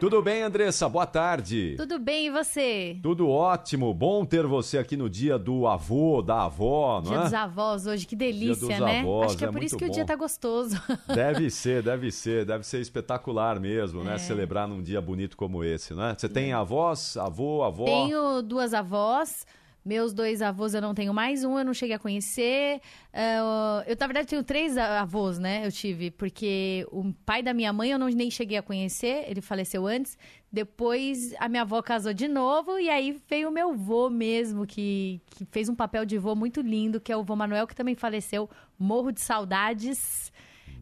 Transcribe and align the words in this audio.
Tudo 0.00 0.22
bem, 0.22 0.42
Andressa? 0.42 0.88
Boa 0.88 1.06
tarde. 1.06 1.74
Tudo 1.76 1.98
bem, 1.98 2.26
e 2.26 2.30
você? 2.30 2.96
Tudo 3.02 3.28
ótimo. 3.28 3.92
Bom 3.92 4.24
ter 4.24 4.46
você 4.46 4.78
aqui 4.78 4.96
no 4.96 5.10
dia 5.10 5.36
do 5.36 5.66
avô, 5.66 6.22
da 6.22 6.44
avó, 6.44 7.02
não 7.02 7.10
dia 7.10 7.18
é? 7.18 7.22
dos 7.24 7.34
avós 7.34 7.84
hoje, 7.84 8.06
que 8.06 8.14
delícia, 8.14 8.68
Dia 8.68 8.76
dos 8.78 8.86
né? 8.86 9.00
avós, 9.00 9.26
Acho 9.26 9.38
que 9.38 9.44
é, 9.44 9.48
é 9.48 9.50
por 9.50 9.60
isso 9.62 9.76
que 9.76 9.84
o 9.84 9.90
dia 9.90 10.04
bom. 10.04 10.06
tá 10.06 10.14
gostoso. 10.14 10.80
Deve 11.12 11.50
ser, 11.50 11.82
deve 11.82 12.12
ser, 12.12 12.44
deve 12.44 12.64
ser 12.64 12.80
espetacular 12.80 13.58
mesmo, 13.58 14.04
né? 14.04 14.14
É. 14.14 14.18
Celebrar 14.18 14.68
num 14.68 14.80
dia 14.80 15.00
bonito 15.00 15.36
como 15.36 15.64
esse, 15.64 15.92
né? 15.94 16.14
Você 16.16 16.28
tem 16.28 16.52
avós, 16.52 17.16
avô, 17.16 17.64
avó? 17.64 17.84
Tenho 17.84 18.40
duas 18.42 18.72
avós. 18.72 19.44
Meus 19.84 20.12
dois 20.12 20.42
avós 20.42 20.74
eu 20.74 20.82
não 20.82 20.94
tenho 20.94 21.14
mais, 21.14 21.44
um 21.44 21.58
eu 21.58 21.64
não 21.64 21.72
cheguei 21.72 21.96
a 21.96 21.98
conhecer. 21.98 22.80
Ah, 23.12 23.84
eu, 23.86 23.96
na 23.98 24.06
verdade, 24.06 24.28
tenho 24.28 24.42
três 24.42 24.76
avós, 24.76 25.38
né? 25.38 25.66
Eu 25.66 25.72
tive, 25.72 26.10
porque 26.10 26.86
o 26.90 27.12
pai 27.24 27.42
da 27.42 27.54
minha 27.54 27.72
mãe 27.72 27.90
eu 27.90 27.98
não, 27.98 28.08
nem 28.08 28.30
cheguei 28.30 28.58
a 28.58 28.62
conhecer, 28.62 29.24
ele 29.28 29.40
faleceu 29.40 29.86
antes. 29.86 30.18
Depois 30.52 31.34
a 31.38 31.48
minha 31.48 31.62
avó 31.62 31.80
casou 31.80 32.12
de 32.12 32.28
novo, 32.28 32.78
e 32.78 32.90
aí 32.90 33.20
veio 33.28 33.48
o 33.48 33.52
meu 33.52 33.74
vô 33.74 34.10
mesmo, 34.10 34.66
que, 34.66 35.20
que 35.30 35.44
fez 35.46 35.68
um 35.68 35.74
papel 35.74 36.04
de 36.04 36.18
vô 36.18 36.34
muito 36.34 36.60
lindo, 36.60 37.00
que 37.00 37.12
é 37.12 37.16
o 37.16 37.22
vô 37.22 37.36
Manuel, 37.36 37.66
que 37.66 37.74
também 37.74 37.94
faleceu. 37.94 38.48
Morro 38.78 39.12
de 39.12 39.20
saudades. 39.20 40.32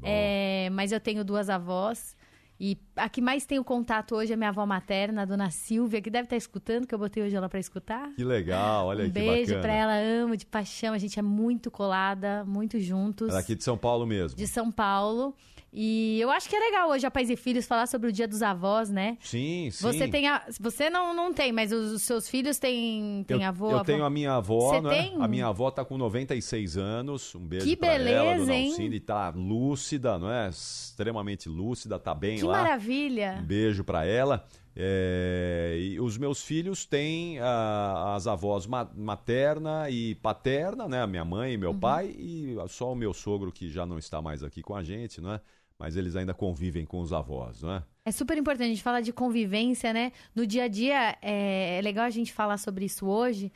É, 0.03 0.69
mas 0.73 0.93
eu 0.93 1.01
tenho 1.01 1.25
duas 1.25 1.49
avós. 1.49 2.16
E 2.59 2.79
a 2.97 3.09
que 3.09 3.21
mais 3.21 3.45
tenho 3.45 3.63
contato 3.63 4.15
hoje 4.15 4.33
é 4.33 4.37
minha 4.37 4.49
avó 4.49 4.65
materna, 4.65 5.23
a 5.23 5.25
dona 5.25 5.51
Silvia, 5.51 6.01
que 6.01 6.09
deve 6.09 6.25
estar 6.25 6.37
escutando, 6.37 6.87
que 6.87 6.95
eu 6.95 6.99
botei 6.99 7.23
hoje 7.23 7.37
ela 7.37 7.49
para 7.49 7.61
escutar. 7.61 8.11
Que 8.15 8.25
legal, 8.25 8.87
olha 8.87 9.03
aí 9.03 9.11
um 9.11 9.13
que 9.13 9.21
beijo 9.21 9.61
pra 9.61 9.73
ela, 9.73 9.93
amo 9.95 10.37
de 10.37 10.47
paixão. 10.47 10.95
A 10.95 10.99
gente 10.99 11.19
é 11.19 11.23
muito 11.23 11.71
colada, 11.71 12.45
muito 12.47 12.81
juntos. 12.81 13.29
Ela 13.29 13.39
é 13.39 13.43
aqui 13.43 13.55
de 13.55 13.63
São 13.63 13.77
Paulo 13.77 14.07
mesmo. 14.07 14.39
De 14.39 14.47
São 14.47 14.73
Paulo. 14.73 15.35
E 15.79 16.19
eu 16.19 16.31
acho 16.31 16.49
que 16.49 16.57
é 16.57 16.59
legal 16.59 16.89
hoje 16.89 17.05
a 17.07 17.11
Pais 17.11 17.29
e 17.29 17.37
Filhos 17.37 17.67
falar 17.67 17.87
sobre 17.87 18.09
o 18.09 18.13
Dia 18.13 18.27
dos 18.27 18.41
Avós, 18.41 18.89
né? 18.89 19.19
Sim, 19.21 19.69
sim. 19.71 19.83
Você 19.85 20.09
tem 20.09 20.27
a... 20.27 20.43
Você 20.59 20.89
não, 20.89 21.13
não 21.13 21.35
tem, 21.35 21.53
mas 21.53 21.71
os, 21.71 21.93
os 21.93 22.03
seus 22.03 22.27
filhos 22.31 22.59
têm, 22.59 23.23
têm 23.29 23.43
eu, 23.43 23.49
avô, 23.49 23.71
eu 23.71 23.75
avó? 23.77 23.85
tenho 23.85 24.03
a 24.03 24.09
minha 24.09 24.33
avó, 24.37 24.71
Você 24.71 24.81
né? 24.81 24.89
tem? 25.03 25.17
A 25.23 25.29
minha 25.29 25.47
avó 25.49 25.71
tá 25.71 25.85
com 25.85 25.99
96 25.99 26.79
anos. 26.79 27.35
Um 27.35 27.47
beijo 27.47 27.67
Que 27.67 27.77
pra 27.77 27.89
ela, 27.93 28.05
beleza, 28.05 28.39
dona 28.41 28.55
hein? 28.55 28.71
Alcine, 28.71 29.01
tá 29.01 29.29
lúcida, 29.37 30.19
não 30.19 30.31
é? 30.33 30.49
Extremamente 30.49 31.47
lúcida, 31.51 31.99
tá 31.99 32.15
bem 32.15 32.39
Que 32.39 32.45
lá. 32.45 32.63
maravilha. 32.63 33.39
Um 33.43 33.45
beijo 33.45 33.85
pra 33.85 34.07
ela. 34.07 34.47
É, 34.75 35.77
e 35.79 36.01
os 36.01 36.17
meus 36.17 36.43
filhos 36.43 36.87
têm 36.87 37.39
ah, 37.41 38.15
as 38.15 38.27
avós 38.27 38.67
ma- 38.67 38.91
materna 38.95 39.91
e 39.91 40.15
paterna, 40.17 40.89
né? 40.89 41.03
A 41.03 41.07
minha 41.07 41.25
mãe 41.25 41.53
e 41.53 41.57
meu 41.59 41.71
Uhum. 41.73 41.81
pai, 41.81 42.15
e 42.19 42.57
só 42.69 42.93
o 42.93 42.97
meu 42.97 43.13
sogro 43.13 43.53
que 43.53 43.69
já 43.71 43.85
não 43.85 43.99
está 43.99 44.23
mais 44.23 44.43
aqui 44.43 44.63
com 44.63 44.75
a 44.75 44.83
gente, 44.83 45.21
não 45.21 45.33
é? 45.35 45.41
Mas 45.79 45.97
eles 45.97 46.17
ainda 46.17 46.33
convivem 46.33 46.85
com 46.85 47.01
os 47.01 47.13
avós, 47.13 47.63
não 47.63 47.73
é? 47.73 47.83
É 48.05 48.13
super 48.13 48.39
importante 48.39 48.67
a 48.67 48.69
gente 48.69 48.83
falar 48.83 49.01
de 49.01 49.13
convivência, 49.13 49.93
né? 49.93 50.13
No 50.35 50.47
dia 50.47 50.65
a 50.65 50.69
dia, 50.69 51.19
é, 51.21 51.79
é 51.79 51.81
legal 51.83 52.05
a 52.05 52.11
gente 52.11 52.33
falar 52.33 52.57
sobre 52.57 52.85
isso 52.85 53.07
hoje. 53.07 53.53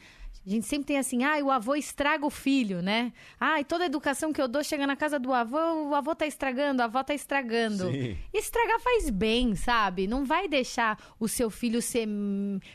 A 0.46 0.48
gente 0.48 0.66
sempre 0.66 0.86
tem 0.86 0.98
assim, 0.98 1.22
ah, 1.22 1.36
o 1.44 1.50
avô 1.50 1.74
estraga 1.74 2.24
o 2.24 2.30
filho, 2.30 2.80
né? 2.80 3.12
Ah, 3.38 3.60
e 3.60 3.64
toda 3.64 3.84
a 3.84 3.86
educação 3.86 4.32
que 4.32 4.40
eu 4.40 4.48
dou 4.48 4.64
chega 4.64 4.86
na 4.86 4.96
casa 4.96 5.18
do 5.18 5.34
avô, 5.34 5.58
o 5.90 5.94
avô 5.94 6.14
tá 6.14 6.26
estragando, 6.26 6.80
a 6.80 6.86
avó 6.86 7.02
tá 7.04 7.12
estragando. 7.12 7.90
Sim. 7.90 8.16
Estragar 8.32 8.80
faz 8.80 9.10
bem, 9.10 9.54
sabe? 9.54 10.06
Não 10.06 10.24
vai 10.24 10.48
deixar 10.48 10.98
o 11.20 11.28
seu 11.28 11.50
filho 11.50 11.82
ser 11.82 12.08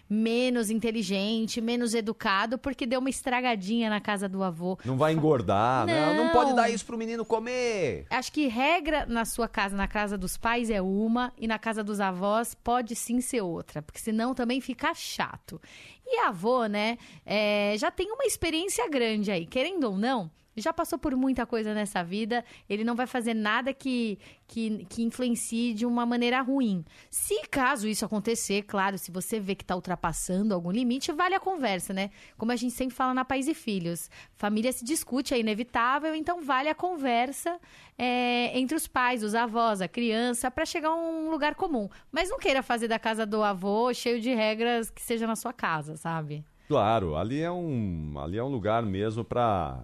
menos 0.09 0.69
inteligente, 0.69 1.59
menos 1.59 1.94
educado, 1.94 2.57
porque 2.57 2.85
deu 2.85 2.99
uma 2.99 3.09
estragadinha 3.09 3.89
na 3.89 4.00
casa 4.00 4.29
do 4.29 4.44
avô. 4.44 4.77
Não 4.85 4.95
vai 4.97 5.13
engordar, 5.13 5.88
né? 5.88 6.13
Não 6.13 6.25
Não. 6.25 6.31
pode 6.31 6.53
dar 6.55 6.69
isso 6.69 6.85
pro 6.85 6.97
menino 6.97 7.25
comer. 7.25 8.05
Acho 8.11 8.31
que 8.31 8.47
regra 8.47 9.06
na 9.07 9.25
sua 9.25 9.47
casa, 9.47 9.75
na 9.75 9.88
casa 9.88 10.18
dos 10.18 10.38
pais 10.38 10.69
é 10.69 10.81
uma 10.81 11.34
e 11.38 11.47
na 11.47 11.57
casa 11.57 11.84
dos 11.84 12.00
avós 12.00 12.53
pode 12.53 12.95
sim 12.95 13.22
ser 13.22 13.41
outra, 13.41 13.81
porque 13.81 14.00
senão 14.00 14.34
também 14.35 14.62
fica 14.62 14.94
chato. 14.94 15.59
E 16.05 16.19
a 16.19 16.27
avô, 16.27 16.66
né, 16.66 16.97
é, 17.25 17.75
já 17.77 17.89
tem 17.89 18.11
uma 18.11 18.25
experiência 18.25 18.88
grande 18.89 19.31
aí, 19.31 19.45
querendo 19.45 19.85
ou 19.85 19.97
não, 19.97 20.29
já 20.61 20.71
passou 20.71 20.97
por 20.97 21.16
muita 21.16 21.45
coisa 21.45 21.73
nessa 21.73 22.03
vida, 22.03 22.43
ele 22.69 22.83
não 22.83 22.95
vai 22.95 23.05
fazer 23.05 23.33
nada 23.33 23.73
que, 23.73 24.17
que, 24.47 24.85
que 24.85 25.03
influencie 25.03 25.73
de 25.73 25.85
uma 25.85 26.05
maneira 26.05 26.41
ruim. 26.41 26.83
Se 27.09 27.47
caso 27.47 27.88
isso 27.88 28.05
acontecer, 28.05 28.63
claro, 28.63 28.97
se 28.97 29.11
você 29.11 29.39
vê 29.39 29.55
que 29.55 29.63
está 29.63 29.75
ultrapassando 29.75 30.53
algum 30.53 30.71
limite, 30.71 31.11
vale 31.11 31.35
a 31.35 31.39
conversa, 31.39 31.94
né? 31.94 32.09
Como 32.38 32.51
a 32.51 32.55
gente 32.55 32.73
sempre 32.73 32.95
fala 32.95 33.13
na 33.13 33.25
Pais 33.25 33.47
e 33.47 33.53
Filhos. 33.53 34.09
Família 34.35 34.71
se 34.71 34.85
discute, 34.85 35.33
é 35.33 35.39
inevitável, 35.39 36.15
então 36.15 36.41
vale 36.41 36.69
a 36.69 36.75
conversa 36.75 37.59
é, 37.97 38.57
entre 38.57 38.75
os 38.75 38.88
pais, 38.88 39.23
os 39.23 39.35
avós, 39.35 39.81
a 39.81 39.88
criança, 39.88 40.49
para 40.49 40.65
chegar 40.65 40.89
a 40.89 40.95
um 40.95 41.29
lugar 41.29 41.55
comum. 41.55 41.89
Mas 42.11 42.29
não 42.29 42.39
queira 42.39 42.63
fazer 42.63 42.88
da 42.88 42.99
casa 42.99 43.25
do 43.25 43.44
avô 43.44 43.94
cheio 43.94 44.21
de 44.21 44.33
regras 44.33 44.89
que 44.89 45.01
seja 45.01 45.27
na 45.27 45.35
sua 45.35 45.53
casa, 45.53 45.95
sabe? 45.97 46.44
Claro, 46.67 47.15
ali 47.15 47.41
é 47.41 47.51
um, 47.51 48.13
ali 48.17 48.38
é 48.38 48.44
um 48.44 48.49
lugar 48.49 48.83
mesmo 48.83 49.23
pra 49.23 49.83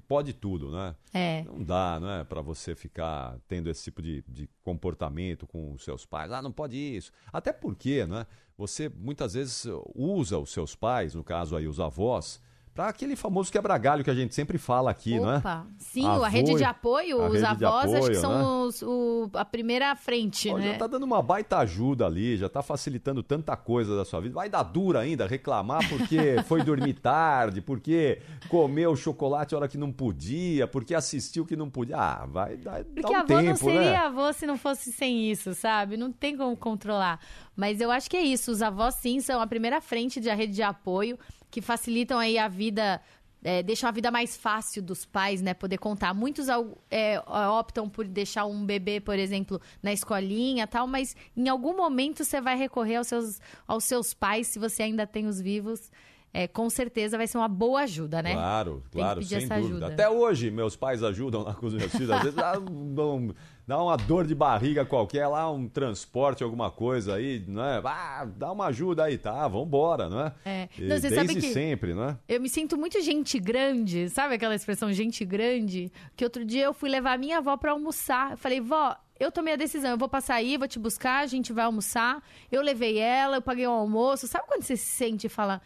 pode 0.00 0.32
tudo, 0.32 0.70
né? 0.70 0.94
É. 1.12 1.44
Não 1.44 1.62
dá, 1.62 1.98
né, 2.00 2.24
para 2.24 2.40
você 2.40 2.74
ficar 2.74 3.38
tendo 3.48 3.70
esse 3.70 3.84
tipo 3.84 4.02
de, 4.02 4.22
de 4.28 4.48
comportamento 4.62 5.46
com 5.46 5.72
os 5.72 5.84
seus 5.84 6.04
pais. 6.04 6.32
Ah, 6.32 6.42
não 6.42 6.52
pode 6.52 6.76
isso. 6.76 7.12
Até 7.32 7.52
porque, 7.52 8.06
né? 8.06 8.26
Você 8.58 8.88
muitas 8.88 9.34
vezes 9.34 9.66
usa 9.94 10.38
os 10.38 10.50
seus 10.50 10.74
pais, 10.74 11.14
no 11.14 11.22
caso 11.22 11.56
aí 11.56 11.66
os 11.68 11.78
avós, 11.78 12.40
para 12.76 12.88
aquele 12.90 13.16
famoso 13.16 13.50
quebra-galho 13.50 14.04
que 14.04 14.10
a 14.10 14.14
gente 14.14 14.34
sempre 14.34 14.58
fala 14.58 14.90
aqui, 14.90 15.18
não 15.18 15.32
é? 15.32 15.38
Opa, 15.38 15.66
sim, 15.78 16.06
Avô 16.06 16.22
a 16.24 16.28
rede 16.28 16.54
de 16.54 16.62
apoio, 16.64 17.16
os 17.24 17.42
avós, 17.42 17.86
acho 17.86 17.96
apoio, 17.96 18.10
que 18.12 18.14
são 18.16 18.32
né? 18.38 18.44
os- 18.68 18.82
o- 18.82 19.30
a 19.32 19.44
primeira 19.46 19.96
frente, 19.96 20.52
né? 20.52 20.72
Já 20.72 20.78
tá 20.78 20.86
dando 20.86 21.04
uma 21.04 21.22
baita 21.22 21.56
ajuda 21.58 22.04
ali, 22.04 22.36
já 22.36 22.48
tá 22.48 22.62
facilitando 22.62 23.22
tanta 23.22 23.56
coisa 23.56 23.96
da 23.96 24.04
sua 24.04 24.20
vida. 24.20 24.34
Vai 24.34 24.50
dar 24.50 24.62
dura 24.62 25.00
ainda 25.00 25.26
reclamar 25.26 25.88
porque 25.88 26.36
foi 26.46 26.62
dormir 26.62 26.92
tarde, 26.94 27.62
porque 27.62 28.20
comeu 28.48 28.94
chocolate 28.94 29.54
a 29.54 29.58
hora 29.58 29.68
que 29.68 29.78
não 29.78 29.90
podia, 29.90 30.66
porque 30.68 30.94
assistiu 30.94 31.46
que 31.46 31.56
não 31.56 31.70
podia. 31.70 31.96
Ah, 31.96 32.26
vai 32.26 32.58
dar, 32.58 32.84
Porque 32.84 33.10
um 33.12 33.16
a 33.16 33.20
avó 33.20 33.26
tempo, 33.26 33.48
não 33.48 33.56
seria 33.56 33.80
né? 33.80 33.96
avó 33.96 34.32
se 34.32 34.46
não 34.46 34.58
fosse 34.58 34.92
sem 34.92 35.30
isso, 35.30 35.54
sabe? 35.54 35.96
Não 35.96 36.12
tem 36.12 36.36
como 36.36 36.54
controlar. 36.56 37.18
Mas 37.56 37.80
eu 37.80 37.90
acho 37.90 38.10
que 38.10 38.16
é 38.18 38.22
isso. 38.22 38.50
Os 38.50 38.60
avós, 38.60 38.96
sim, 38.96 39.18
são 39.20 39.40
a 39.40 39.46
primeira 39.46 39.80
frente 39.80 40.20
da 40.20 40.34
rede 40.34 40.52
de 40.52 40.62
apoio 40.62 41.18
que 41.50 41.60
facilitam 41.60 42.18
aí 42.18 42.38
a 42.38 42.48
vida. 42.48 43.00
é, 43.44 43.62
deixam 43.62 43.88
a 43.88 43.92
vida 43.92 44.10
mais 44.10 44.36
fácil 44.36 44.82
dos 44.82 45.04
pais, 45.04 45.40
né? 45.40 45.54
Poder 45.54 45.78
contar. 45.78 46.12
Muitos 46.12 46.48
é, 46.90 47.22
optam 47.50 47.88
por 47.88 48.04
deixar 48.06 48.44
um 48.44 48.64
bebê, 48.66 49.00
por 49.00 49.16
exemplo, 49.18 49.60
na 49.82 49.92
escolinha 49.92 50.64
e 50.64 50.66
tal, 50.66 50.86
mas 50.86 51.14
em 51.36 51.48
algum 51.48 51.76
momento 51.76 52.24
você 52.24 52.40
vai 52.40 52.56
recorrer 52.56 52.96
aos 52.96 53.06
seus, 53.06 53.40
aos 53.66 53.84
seus 53.84 54.12
pais, 54.12 54.48
se 54.48 54.58
você 54.58 54.82
ainda 54.82 55.06
tem 55.06 55.26
os 55.26 55.40
vivos. 55.40 55.90
É, 56.34 56.46
com 56.46 56.68
certeza 56.68 57.16
vai 57.16 57.26
ser 57.26 57.38
uma 57.38 57.48
boa 57.48 57.80
ajuda, 57.82 58.20
né? 58.22 58.34
Claro, 58.34 58.82
claro, 58.92 59.22
sem 59.22 59.38
dúvida. 59.48 59.54
ajuda. 59.54 59.86
Até 59.86 60.10
hoje, 60.10 60.50
meus 60.50 60.76
pais 60.76 61.02
ajudam 61.02 61.42
lá 61.42 61.54
com 61.54 61.64
os 61.66 61.72
meus 61.72 61.90
filhos. 61.90 62.10
Às 62.10 62.18
vezes 62.24 62.34
dá, 62.34 62.58
um- 62.58 63.32
dá 63.66 63.82
uma 63.82 63.96
dor 63.96 64.26
de 64.26 64.34
barriga 64.34 64.84
qualquer 64.84 65.26
lá, 65.26 65.50
um 65.50 65.68
transporte, 65.68 66.44
alguma 66.44 66.70
coisa 66.70 67.16
aí, 67.16 67.44
não 67.48 67.64
é? 67.64 67.82
Ah, 67.84 68.24
dá 68.36 68.52
uma 68.52 68.66
ajuda 68.66 69.04
aí, 69.04 69.18
tá? 69.18 69.46
Vambora, 69.48 70.08
não 70.08 70.20
é? 70.20 70.32
É. 70.44 70.68
Não, 70.78 70.96
você 70.96 71.08
Desde 71.08 71.14
sabe 71.14 71.34
que- 71.34 71.52
sempre, 71.52 71.92
não 71.94 72.10
é? 72.10 72.18
Eu 72.28 72.40
me 72.40 72.48
sinto 72.48 72.76
muito 72.78 73.00
gente 73.02 73.38
grande, 73.40 74.08
sabe 74.08 74.34
aquela 74.34 74.54
expressão 74.54 74.92
gente 74.92 75.24
grande? 75.24 75.90
Que 76.14 76.24
outro 76.24 76.44
dia 76.44 76.64
eu 76.64 76.72
fui 76.72 76.88
levar 76.88 77.14
a 77.14 77.18
minha 77.18 77.38
avó 77.38 77.56
pra 77.56 77.72
almoçar. 77.72 78.32
Eu 78.32 78.36
falei, 78.36 78.60
vó, 78.60 78.96
eu 79.18 79.32
tomei 79.32 79.54
a 79.54 79.56
decisão, 79.56 79.90
eu 79.90 79.98
vou 79.98 80.08
passar 80.08 80.34
aí, 80.34 80.56
vou 80.56 80.68
te 80.68 80.78
buscar, 80.78 81.22
a 81.22 81.26
gente 81.26 81.52
vai 81.52 81.64
almoçar. 81.64 82.22
Eu 82.52 82.62
levei 82.62 82.98
ela, 82.98 83.38
eu 83.38 83.42
paguei 83.42 83.66
o 83.66 83.70
almoço. 83.70 84.26
Sabe 84.26 84.46
quando 84.46 84.62
você 84.62 84.76
se 84.76 84.86
sente 84.86 85.26
e 85.26 85.30
fala, 85.30 85.60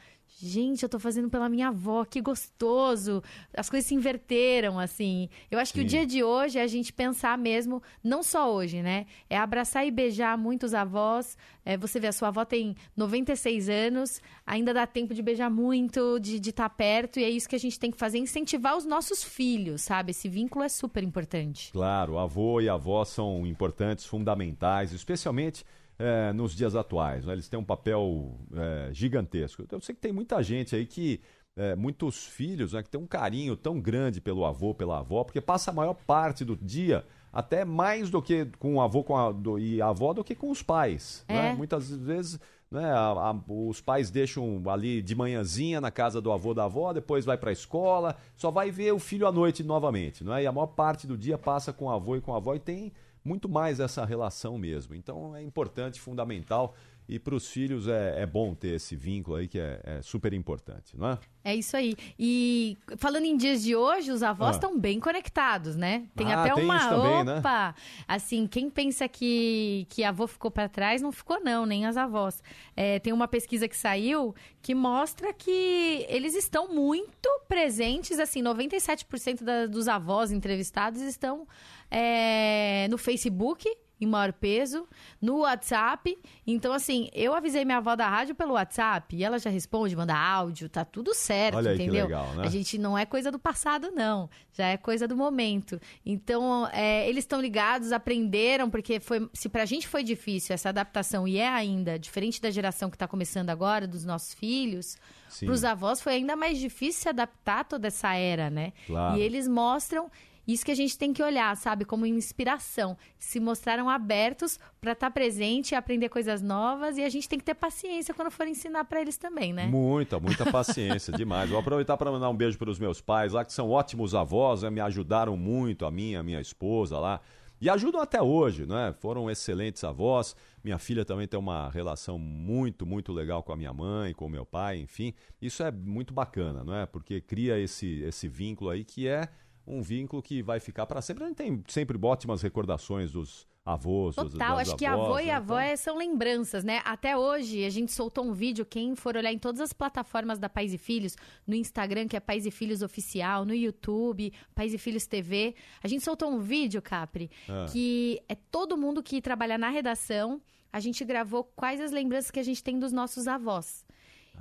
gente, 0.47 0.83
eu 0.83 0.89
tô 0.89 0.99
fazendo 0.99 1.29
pela 1.29 1.49
minha 1.49 1.69
avó, 1.69 2.05
que 2.05 2.21
gostoso. 2.21 3.23
As 3.55 3.69
coisas 3.69 3.87
se 3.87 3.95
inverteram, 3.95 4.79
assim. 4.79 5.29
Eu 5.51 5.59
acho 5.59 5.73
que 5.73 5.81
Sim. 5.81 5.85
o 5.85 5.89
dia 5.89 6.07
de 6.07 6.23
hoje 6.23 6.59
é 6.59 6.63
a 6.63 6.67
gente 6.67 6.93
pensar 6.93 7.37
mesmo, 7.37 7.83
não 8.03 8.23
só 8.23 8.53
hoje, 8.53 8.83
né? 8.83 9.07
É 9.29 9.37
abraçar 9.37 9.87
e 9.87 9.91
beijar 9.91 10.37
muitos 10.39 10.75
avós. 10.75 11.37
É, 11.65 11.77
você 11.77 12.01
vê, 12.01 12.09
a 12.09 12.13
sua 12.13 12.29
avó 12.29 12.45
tem 12.45 12.75
96 12.97 13.69
anos, 13.69 14.21
ainda 14.47 14.73
dá 14.73 14.87
tempo 14.87 15.15
de 15.15 15.23
beijar 15.23 15.51
muito, 15.51 16.19
de 16.19 16.37
estar 16.37 16.71
perto, 16.71 17.21
e 17.21 17.25
é 17.25 17.31
isso 17.31 17.49
que 17.49 17.57
a 17.57 17.61
gente 17.61 17.79
tem 17.79 17.91
que 17.91 17.99
fazer, 17.99 18.19
incentivar 18.19 18.77
os 18.77 18.85
nossos 18.85 19.23
filhos, 19.23 19.83
sabe? 19.83 20.11
Esse 20.11 20.29
vínculo 20.29 20.65
é 20.65 20.69
super 20.69 21.03
importante. 21.03 21.71
Claro, 21.73 22.19
avô 22.19 22.61
e 22.61 22.69
avó 22.69 23.05
são 23.05 23.47
importantes, 23.47 24.07
fundamentais, 24.07 24.93
especialmente 24.93 25.65
eh, 26.01 26.33
nos 26.33 26.53
dias 26.57 26.75
atuais. 26.75 27.25
né? 27.27 27.33
Eles 27.35 27.49
têm 27.49 27.59
um 27.61 27.65
papel 27.65 28.35
eh, 28.55 28.89
gigantesco. 28.93 29.65
Eu 29.71 29.81
sei 29.81 29.95
que 29.95 30.01
tem 30.01 30.13
muita 30.13 30.43
gente 30.43 30.75
aí 30.75 30.87
que. 30.87 31.21
eh, 31.57 31.75
muitos 31.77 32.27
filhos 32.27 32.73
né, 32.73 32.83
que 32.83 32.89
tem 32.91 33.01
um 33.01 33.07
carinho 33.07 33.57
tão 33.57 33.81
grande 33.81 34.21
pelo 34.21 34.45
avô, 34.47 34.75
pela 34.75 34.99
avó, 35.01 35.25
porque 35.25 35.41
passa 35.41 35.71
a 35.71 35.75
maior 35.75 35.95
parte 35.95 36.45
do 36.45 36.57
dia 36.57 37.05
até 37.33 37.65
mais 37.65 38.11
do 38.11 38.21
que 38.23 38.47
com 38.59 38.75
o 38.77 38.81
avô 38.81 39.05
com 39.05 39.17
a, 39.17 39.31
do- 39.31 39.59
e 39.59 39.81
a 39.81 39.89
avó 39.89 40.13
do 40.13 40.25
que 40.25 40.35
com 40.35 40.51
os 40.51 40.63
pais. 40.63 41.25
né? 41.29 41.51
É. 41.51 41.55
Muitas 41.55 41.91
vezes 41.91 42.41
Né? 42.71 42.85
A, 42.85 43.31
a, 43.31 43.35
os 43.49 43.81
pais 43.81 44.13
deixam 44.13 44.63
ali 44.69 45.03
de 45.03 45.15
manhãzinha 45.17 45.81
na 45.81 45.91
casa 45.91 46.21
do 46.21 46.31
avô 46.31 46.55
da 46.55 46.65
avó, 46.67 46.93
depois 46.93 47.25
vai 47.25 47.37
para 47.37 47.51
a 47.51 47.53
escola, 47.53 48.15
só 48.37 48.49
vai 48.51 48.71
ver 48.71 48.93
o 48.93 48.99
filho 49.01 49.27
à 49.27 49.33
noite 49.33 49.65
novamente. 49.65 50.23
Não 50.23 50.33
é? 50.33 50.45
E 50.45 50.47
a 50.47 50.53
maior 50.53 50.69
parte 50.69 51.05
do 51.05 51.19
dia 51.19 51.37
passa 51.37 51.73
com 51.73 51.87
o 51.87 51.91
avô 51.91 52.15
e 52.17 52.21
com 52.21 52.33
a 52.33 52.37
avó 52.37 52.55
e 52.55 52.61
tem 52.61 52.93
muito 53.25 53.49
mais 53.49 53.81
essa 53.81 54.05
relação 54.05 54.59
mesmo. 54.59 54.95
Então 54.95 55.35
é 55.37 55.43
importante, 55.43 56.01
fundamental 56.01 56.75
e 57.11 57.19
para 57.19 57.35
os 57.35 57.49
filhos 57.49 57.89
é, 57.89 58.23
é, 58.23 58.27
bom 58.27 58.55
ter 58.55 58.77
esse 58.77 58.95
vínculo 58.95 59.37
aí 59.37 59.49
que 59.49 59.59
é, 59.59 59.81
é, 59.83 60.01
super 60.01 60.33
importante, 60.33 60.97
não 60.97 61.09
é? 61.09 61.19
É 61.43 61.57
isso 61.57 61.77
aí. 61.77 61.97
E 62.17 62.79
falando 62.99 63.25
em 63.25 63.37
dias 63.37 63.65
de 63.65 63.75
hoje, 63.75 64.13
os 64.13 64.23
avós 64.23 64.55
estão 64.55 64.75
ah. 64.75 64.79
bem 64.79 65.01
conectados, 65.01 65.75
né? 65.75 66.07
Tem 66.15 66.33
ah, 66.33 66.41
até 66.41 66.55
tem 66.55 66.63
uma 66.63 66.89
também, 66.89 67.25
né? 67.25 67.39
opa. 67.39 67.69
Né? 67.69 67.75
Assim, 68.07 68.47
quem 68.47 68.71
pensa 68.71 69.09
que 69.09 69.89
que 69.89 70.05
avô 70.05 70.29
ficou 70.29 70.53
para 70.53 70.69
trás 70.69 71.03
não 71.03 71.11
ficou 71.11 71.41
não, 71.43 71.67
nem 71.67 71.85
as 71.85 71.97
avós. 71.97 72.41
É, 72.77 73.01
tem 73.01 73.13
uma 73.13 73.27
pesquisa 73.27 73.67
que 73.67 73.77
saiu 73.77 74.33
que 74.63 74.73
mostra 74.73 75.33
que 75.33 76.07
eles 76.09 76.37
estão 76.37 76.73
muito 76.73 77.29
presentes, 77.49 78.21
assim, 78.21 78.41
97% 78.41 79.43
da, 79.43 79.67
dos 79.67 79.89
avós 79.89 80.31
entrevistados 80.31 81.01
estão 81.01 81.45
é, 81.91 82.87
no 82.89 82.97
Facebook 82.97 83.69
em 84.01 84.07
maior 84.07 84.33
peso, 84.33 84.87
no 85.21 85.41
WhatsApp. 85.41 86.19
Então, 86.47 86.73
assim, 86.73 87.09
eu 87.13 87.35
avisei 87.35 87.65
minha 87.65 87.79
avó 87.79 87.95
da 87.95 88.09
rádio 88.09 88.35
pelo 88.35 88.55
WhatsApp 88.55 89.15
e 89.15 89.23
ela 89.23 89.39
já 89.39 89.51
responde, 89.51 89.95
manda 89.95 90.17
áudio, 90.17 90.69
tá 90.69 90.85
tudo 90.85 91.15
certo, 91.15 91.57
Olha 91.57 91.71
aí 91.71 91.77
entendeu? 91.77 92.07
Que 92.07 92.13
legal, 92.13 92.35
né? 92.35 92.45
A 92.45 92.49
gente 92.49 92.79
não 92.79 92.97
é 92.97 93.05
coisa 93.05 93.31
do 93.31 93.39
passado, 93.39 93.91
não. 93.91 94.31
Já 94.53 94.69
é 94.69 94.77
coisa 94.77 95.07
do 95.07 95.17
momento. 95.17 95.81
Então, 96.05 96.69
é, 96.73 97.09
eles 97.09 97.25
estão 97.25 97.41
ligados, 97.41 97.93
aprenderam, 97.93 98.71
porque 98.71 99.01
foi, 99.01 99.29
se 99.33 99.49
pra 99.49 99.65
gente 99.65 99.87
foi 99.87 100.03
difícil 100.03 100.55
essa 100.55 100.71
adaptação, 100.71 101.29
e 101.29 101.39
é 101.39 101.49
ainda, 101.49 101.99
diferente 101.99 102.41
da 102.41 102.51
geração 102.51 102.91
que 102.91 102.97
tá 102.97 103.07
começando 103.07 103.51
agora, 103.51 103.87
dos 103.87 104.05
nossos 104.05 104.33
filhos. 104.33 104.97
Para 105.39 105.53
os 105.53 105.65
avós 105.65 106.01
foi 106.01 106.15
ainda 106.15 106.35
mais 106.35 106.59
difícil 106.59 107.03
se 107.03 107.09
adaptar 107.09 107.61
a 107.61 107.65
toda 107.65 107.87
essa 107.89 108.15
era, 108.15 108.51
né? 108.51 108.73
Claro. 108.87 109.17
E 109.17 109.23
eles 109.23 109.47
mostram 109.47 110.11
isso 110.53 110.65
que 110.65 110.71
a 110.71 110.77
gente 110.77 110.97
tem 110.97 111.13
que 111.13 111.23
olhar, 111.23 111.57
sabe, 111.57 111.85
como 111.85 112.07
inspiração. 112.07 112.97
Se 113.19 113.39
mostraram 113.39 113.89
abertos 113.89 114.59
para 114.81 114.93
estar 114.93 115.09
tá 115.09 115.11
presente 115.11 115.73
e 115.73 115.75
aprender 115.75 116.09
coisas 116.09 116.41
novas 116.41 116.97
e 116.97 117.03
a 117.03 117.09
gente 117.09 117.29
tem 117.29 117.39
que 117.39 117.45
ter 117.45 117.55
paciência 117.55 118.15
quando 118.15 118.31
for 118.31 118.47
ensinar 118.47 118.85
para 118.85 119.01
eles 119.01 119.17
também, 119.17 119.53
né? 119.53 119.67
Muita, 119.67 120.19
muita 120.19 120.45
paciência, 120.51 121.13
demais. 121.13 121.51
Vou 121.51 121.59
aproveitar 121.59 121.97
para 121.97 122.11
mandar 122.11 122.31
um 122.31 122.37
beijo 122.37 122.59
para 122.59 122.71
os 122.71 122.79
meus 122.79 123.01
pais 123.01 123.33
lá, 123.33 123.45
que 123.45 123.53
são 123.53 123.71
ótimos 123.71 124.15
avós, 124.15 124.63
né? 124.63 124.71
me 124.71 124.81
ajudaram 124.81 125.37
muito, 125.37 125.85
a 125.85 125.91
minha, 125.91 126.21
a 126.21 126.23
minha 126.23 126.41
esposa 126.41 126.99
lá. 126.99 127.21
E 127.61 127.69
ajudam 127.69 128.01
até 128.01 128.23
hoje, 128.23 128.65
né? 128.65 128.95
Foram 129.01 129.31
excelentes 129.31 129.85
avós. 129.85 130.35
Minha 130.65 130.79
filha 130.79 131.05
também 131.05 131.29
tem 131.29 131.39
uma 131.39 131.69
relação 131.69 132.19
muito, 132.19 132.87
muito 132.87 133.13
legal 133.13 133.43
com 133.43 133.53
a 133.53 133.57
minha 133.57 133.73
mãe, 133.73 134.15
com 134.15 134.25
o 134.25 134.31
meu 134.31 134.47
pai, 134.47 134.79
enfim. 134.79 135.13
Isso 135.43 135.63
é 135.63 135.71
muito 135.71 136.15
bacana, 136.15 136.65
não 136.65 136.75
é? 136.75 136.87
Porque 136.87 137.21
cria 137.21 137.59
esse, 137.59 138.01
esse 138.01 138.27
vínculo 138.29 138.71
aí 138.71 138.83
que 138.83 139.07
é 139.07 139.29
um 139.71 139.83
vínculo 139.83 140.23
que 140.23 140.43
vai 140.43 140.61
ficar 140.61 140.87
para 140.87 141.01
sempre. 141.01 141.25
A 141.25 141.27
gente 141.29 141.37
tem 141.37 141.63
sempre 141.69 141.99
ótimas 142.03 142.43
recordações 142.43 143.13
dos 143.13 143.49
avós, 143.65 144.17
Total, 144.17 144.57
dos, 144.57 144.69
acho 144.69 144.77
que 144.77 144.85
né? 144.85 144.91
e 145.25 145.31
avó 145.31 145.61
então... 145.61 145.77
são 145.77 145.97
lembranças, 145.97 146.65
né? 146.65 146.81
Até 146.85 147.17
hoje 147.17 147.65
a 147.65 147.71
gente 147.71 147.93
soltou 147.93 148.25
um 148.25 148.33
vídeo, 148.33 148.65
quem 148.65 148.97
for 148.97 149.17
olhar 149.17 149.33
em 149.33 149.39
todas 149.39 149.61
as 149.61 149.73
plataformas 149.73 150.39
da 150.39 150.49
Pais 150.49 150.73
e 150.73 150.79
Filhos, 150.79 151.17
no 151.47 151.55
Instagram, 151.55 152.09
que 152.09 152.17
é 152.17 152.21
Pais 152.21 152.47
e 152.47 152.51
Filhos 152.51 152.83
Oficial, 152.83 153.45
no 153.45 153.55
YouTube, 153.55 154.33
Pais 154.55 154.75
e 154.75 154.79
Filhos 154.79 155.07
TV, 155.07 155.55
a 155.83 155.89
gente 155.89 156.03
soltou 156.03 156.31
um 156.31 156.41
vídeo, 156.41 156.81
Capri, 156.81 157.31
ah. 157.49 157.67
que 157.71 158.21
é 158.29 158.35
todo 158.35 158.77
mundo 158.77 159.03
que 159.03 159.21
trabalha 159.21 159.59
na 159.59 159.69
redação, 159.69 160.41
a 160.73 160.81
gente 160.81 161.05
gravou 161.05 161.45
quais 161.45 161.81
as 161.81 161.93
lembranças 161.93 162.31
que 162.31 162.41
a 162.41 162.45
gente 162.45 162.63
tem 162.63 162.79
dos 162.79 162.93
nossos 162.93 163.29
avós. 163.29 163.85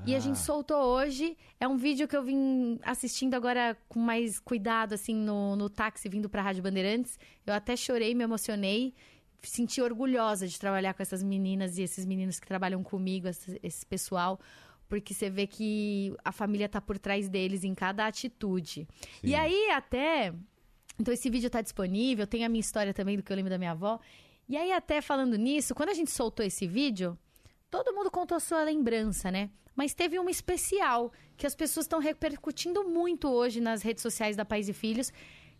E 0.05 0.15
a 0.15 0.19
gente 0.19 0.37
ah. 0.37 0.43
soltou 0.43 0.77
hoje. 0.77 1.37
É 1.59 1.67
um 1.67 1.77
vídeo 1.77 2.07
que 2.07 2.15
eu 2.15 2.23
vim 2.23 2.79
assistindo 2.83 3.33
agora 3.35 3.77
com 3.87 3.99
mais 3.99 4.39
cuidado, 4.39 4.93
assim, 4.93 5.15
no, 5.15 5.55
no 5.55 5.69
táxi 5.69 6.09
vindo 6.09 6.29
pra 6.29 6.41
Rádio 6.41 6.63
Bandeirantes. 6.63 7.19
Eu 7.45 7.53
até 7.53 7.75
chorei, 7.75 8.15
me 8.15 8.23
emocionei. 8.23 8.93
Senti 9.41 9.81
orgulhosa 9.81 10.47
de 10.47 10.59
trabalhar 10.59 10.93
com 10.93 11.01
essas 11.01 11.23
meninas 11.23 11.77
e 11.77 11.83
esses 11.83 12.05
meninos 12.05 12.39
que 12.39 12.47
trabalham 12.47 12.83
comigo, 12.83 13.27
esse, 13.27 13.59
esse 13.63 13.85
pessoal 13.85 14.39
porque 14.89 15.13
você 15.13 15.29
vê 15.29 15.45
que 15.45 16.13
a 16.25 16.31
família 16.31 16.67
tá 16.67 16.81
por 16.81 16.97
trás 16.97 17.29
deles 17.29 17.63
em 17.63 17.75
cada 17.75 18.07
atitude. 18.07 18.87
Sim. 18.99 19.07
E 19.21 19.35
aí 19.35 19.69
até 19.69 20.33
então 20.99 21.13
esse 21.13 21.29
vídeo 21.29 21.49
tá 21.49 21.61
disponível, 21.61 22.27
tem 22.27 22.43
a 22.43 22.49
minha 22.49 22.59
história 22.59 22.93
também 22.93 23.15
do 23.15 23.23
que 23.23 23.31
eu 23.31 23.35
lembro 23.35 23.51
da 23.51 23.57
minha 23.57 23.71
avó. 23.71 23.99
E 24.49 24.57
aí 24.57 24.71
até 24.71 24.99
falando 24.99 25.37
nisso, 25.37 25.75
quando 25.75 25.89
a 25.89 25.93
gente 25.93 26.09
soltou 26.09 26.43
esse 26.43 26.67
vídeo, 26.67 27.17
todo 27.69 27.93
mundo 27.93 28.11
contou 28.11 28.35
a 28.35 28.39
sua 28.39 28.63
lembrança, 28.63 29.31
né? 29.31 29.49
mas 29.79 29.93
teve 29.93 30.19
uma 30.19 30.29
especial 30.29 31.09
que 31.37 31.47
as 31.47 31.55
pessoas 31.55 31.85
estão 31.85 32.01
repercutindo 32.01 32.83
muito 32.83 33.29
hoje 33.29 33.61
nas 33.61 33.81
redes 33.81 34.01
sociais 34.03 34.35
da 34.35 34.43
Pais 34.43 34.67
e 34.67 34.73
Filhos, 34.73 35.09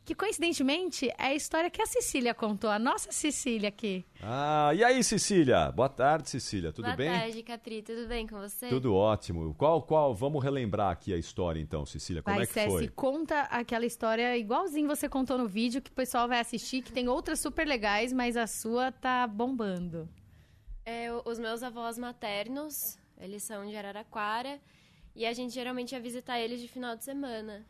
que 0.04 0.14
coincidentemente 0.14 1.08
é 1.18 1.28
a 1.28 1.34
história 1.34 1.70
que 1.70 1.82
a 1.82 1.86
Cecília 1.86 2.34
contou, 2.34 2.70
a 2.70 2.78
nossa 2.78 3.14
Cecília 3.14 3.70
aqui. 3.70 4.04
Ah, 4.22 4.74
e 4.76 4.84
aí, 4.84 5.02
Cecília? 5.06 5.72
Boa 5.72 5.88
tarde, 5.88 6.30
Cecília. 6.30 6.74
Tudo 6.74 6.84
Boa 6.84 6.98
bem? 6.98 7.08
Boa 7.08 7.20
tarde, 7.22 7.44
Catri. 7.44 7.82
Tudo 7.82 8.08
bem 8.10 8.28
com 8.28 8.38
você? 8.38 8.68
Tudo 8.68 8.94
ótimo. 8.94 9.56
Qual, 9.56 9.82
qual? 9.84 10.14
Vamos 10.14 10.44
relembrar 10.44 10.92
aqui 10.92 11.14
a 11.14 11.18
história, 11.18 11.62
então, 11.62 11.86
Cecília. 11.86 12.22
Como 12.22 12.36
vai, 12.36 12.44
é 12.44 12.48
que 12.48 12.54
Ceci, 12.54 12.68
foi? 12.68 12.88
conta 12.90 13.44
aquela 13.44 13.86
história 13.86 14.38
igualzinho 14.38 14.86
você 14.86 15.08
contou 15.08 15.38
no 15.38 15.48
vídeo, 15.48 15.82
que 15.82 15.92
o 15.92 15.94
pessoal 15.94 16.28
vai 16.28 16.42
assistir, 16.42 16.82
que 16.82 16.92
tem 16.92 17.08
outras 17.08 17.40
super 17.40 17.66
legais, 17.66 18.12
mas 18.12 18.36
a 18.36 18.48
sua 18.48 18.92
tá 18.92 19.26
bombando. 19.26 20.10
É, 20.92 21.08
os 21.24 21.38
meus 21.38 21.62
avós 21.62 22.00
maternos 22.00 22.98
eles 23.20 23.44
são 23.44 23.64
de 23.64 23.76
Araraquara 23.78 24.60
e 25.16 25.24
a 25.24 25.34
gente 25.34 25.54
geralmente 25.54 25.92
ia 25.92 26.00
visitar 26.00 26.40
eles 26.40 26.60
de 26.60 26.68
final 26.68 26.96
de 26.96 27.04
semana. 27.04 27.64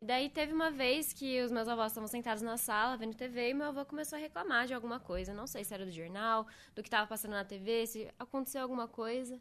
E 0.00 0.06
daí 0.06 0.30
teve 0.30 0.50
uma 0.50 0.70
vez 0.70 1.12
que 1.12 1.42
os 1.42 1.52
meus 1.52 1.68
avós 1.68 1.92
estavam 1.92 2.08
sentados 2.08 2.42
na 2.42 2.56
sala 2.56 2.96
vendo 2.96 3.14
TV 3.14 3.50
e 3.50 3.54
meu 3.54 3.66
avô 3.66 3.84
começou 3.84 4.16
a 4.16 4.20
reclamar 4.20 4.66
de 4.66 4.72
alguma 4.72 4.98
coisa. 4.98 5.34
Não 5.34 5.46
sei 5.46 5.64
se 5.64 5.74
era 5.74 5.84
do 5.84 5.92
jornal, 5.92 6.46
do 6.74 6.82
que 6.82 6.88
estava 6.88 7.06
passando 7.06 7.32
na 7.32 7.44
TV, 7.44 7.86
se 7.86 8.08
aconteceu 8.18 8.62
alguma 8.62 8.88
coisa. 8.88 9.38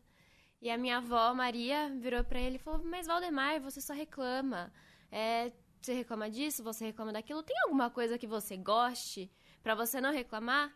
E 0.62 0.70
a 0.70 0.78
minha 0.78 0.98
avó, 0.98 1.34
Maria, 1.34 1.90
virou 2.02 2.22
para 2.26 2.42
ele 2.42 2.58
e 2.58 2.60
falou: 2.60 2.84
Mas 2.84 3.08
Valdemar, 3.08 3.62
você 3.62 3.80
só 3.80 3.94
reclama. 3.94 4.74
É, 5.10 5.54
você 5.82 5.94
reclama 5.94 6.30
disso, 6.30 6.62
você 6.62 6.84
reclama 6.88 7.14
daquilo. 7.14 7.44
Tem 7.44 7.56
alguma 7.64 7.90
coisa 7.90 8.18
que 8.18 8.28
você 8.28 8.58
goste 8.58 9.32
para 9.62 9.74
você 9.74 10.02
não 10.02 10.12
reclamar? 10.12 10.74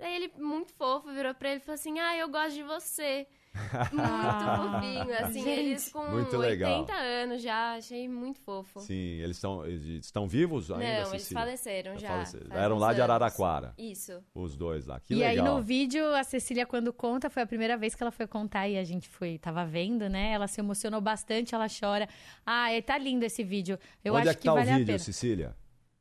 Daí 0.00 0.14
ele, 0.16 0.32
muito 0.38 0.72
fofo, 0.72 1.12
virou 1.12 1.34
pra 1.34 1.50
ele 1.50 1.60
e 1.60 1.62
falou 1.62 1.74
assim: 1.74 1.98
Ah, 1.98 2.16
eu 2.16 2.28
gosto 2.28 2.54
de 2.54 2.62
você. 2.62 3.26
Muito 3.92 4.62
fofinho, 4.62 5.18
assim, 5.18 5.42
Gente, 5.42 5.48
eles 5.48 5.88
com 5.88 6.04
muito 6.06 6.36
80 6.36 6.92
anos 6.94 7.42
já, 7.42 7.74
achei 7.74 8.08
muito 8.08 8.38
fofo. 8.38 8.78
Sim, 8.78 8.94
eles 8.94 9.38
estão, 9.38 9.66
eles 9.66 10.04
estão 10.04 10.28
vivos 10.28 10.70
ainda? 10.70 11.02
Não, 11.02 11.10
eles 11.10 11.32
faleceram 11.32 11.98
já. 11.98 12.08
Faleceram. 12.10 12.56
Eram 12.56 12.78
lá 12.78 12.92
de 12.92 13.02
Araraquara. 13.02 13.74
Isso. 13.76 14.22
Os 14.32 14.56
dois 14.56 14.86
lá, 14.86 15.00
que 15.00 15.14
e 15.14 15.16
legal. 15.16 15.46
Aí 15.46 15.52
no 15.52 15.60
vídeo, 15.60 16.14
a 16.14 16.22
Cecília 16.22 16.64
quando 16.64 16.92
conta, 16.92 17.28
foi 17.28 17.42
a 17.42 17.46
primeira 17.46 17.76
vez 17.76 17.96
que 17.96 18.02
ela 18.04 18.12
foi 18.12 18.28
contar 18.28 18.68
e 18.68 18.78
a 18.78 18.84
gente 18.84 19.08
foi, 19.08 19.36
tava 19.36 19.66
vendo, 19.66 20.08
né? 20.08 20.30
Ela 20.30 20.46
se 20.46 20.60
emocionou 20.60 21.00
bastante, 21.00 21.52
ela 21.52 21.66
chora. 21.68 22.08
Ah, 22.46 22.68
tá 22.86 22.96
lindo 22.98 23.24
esse 23.24 23.42
vídeo. 23.42 23.80
Eu 24.04 24.14
Onde 24.14 24.28
acho 24.28 24.30
é 24.30 24.34
que, 24.34 24.40
que 24.42 24.46
tá 24.46 24.54
vale 24.54 24.70
o 24.70 24.74
vídeo, 24.74 24.84
a 24.84 24.86
pena. 24.86 24.98
Cecília? 25.00 25.56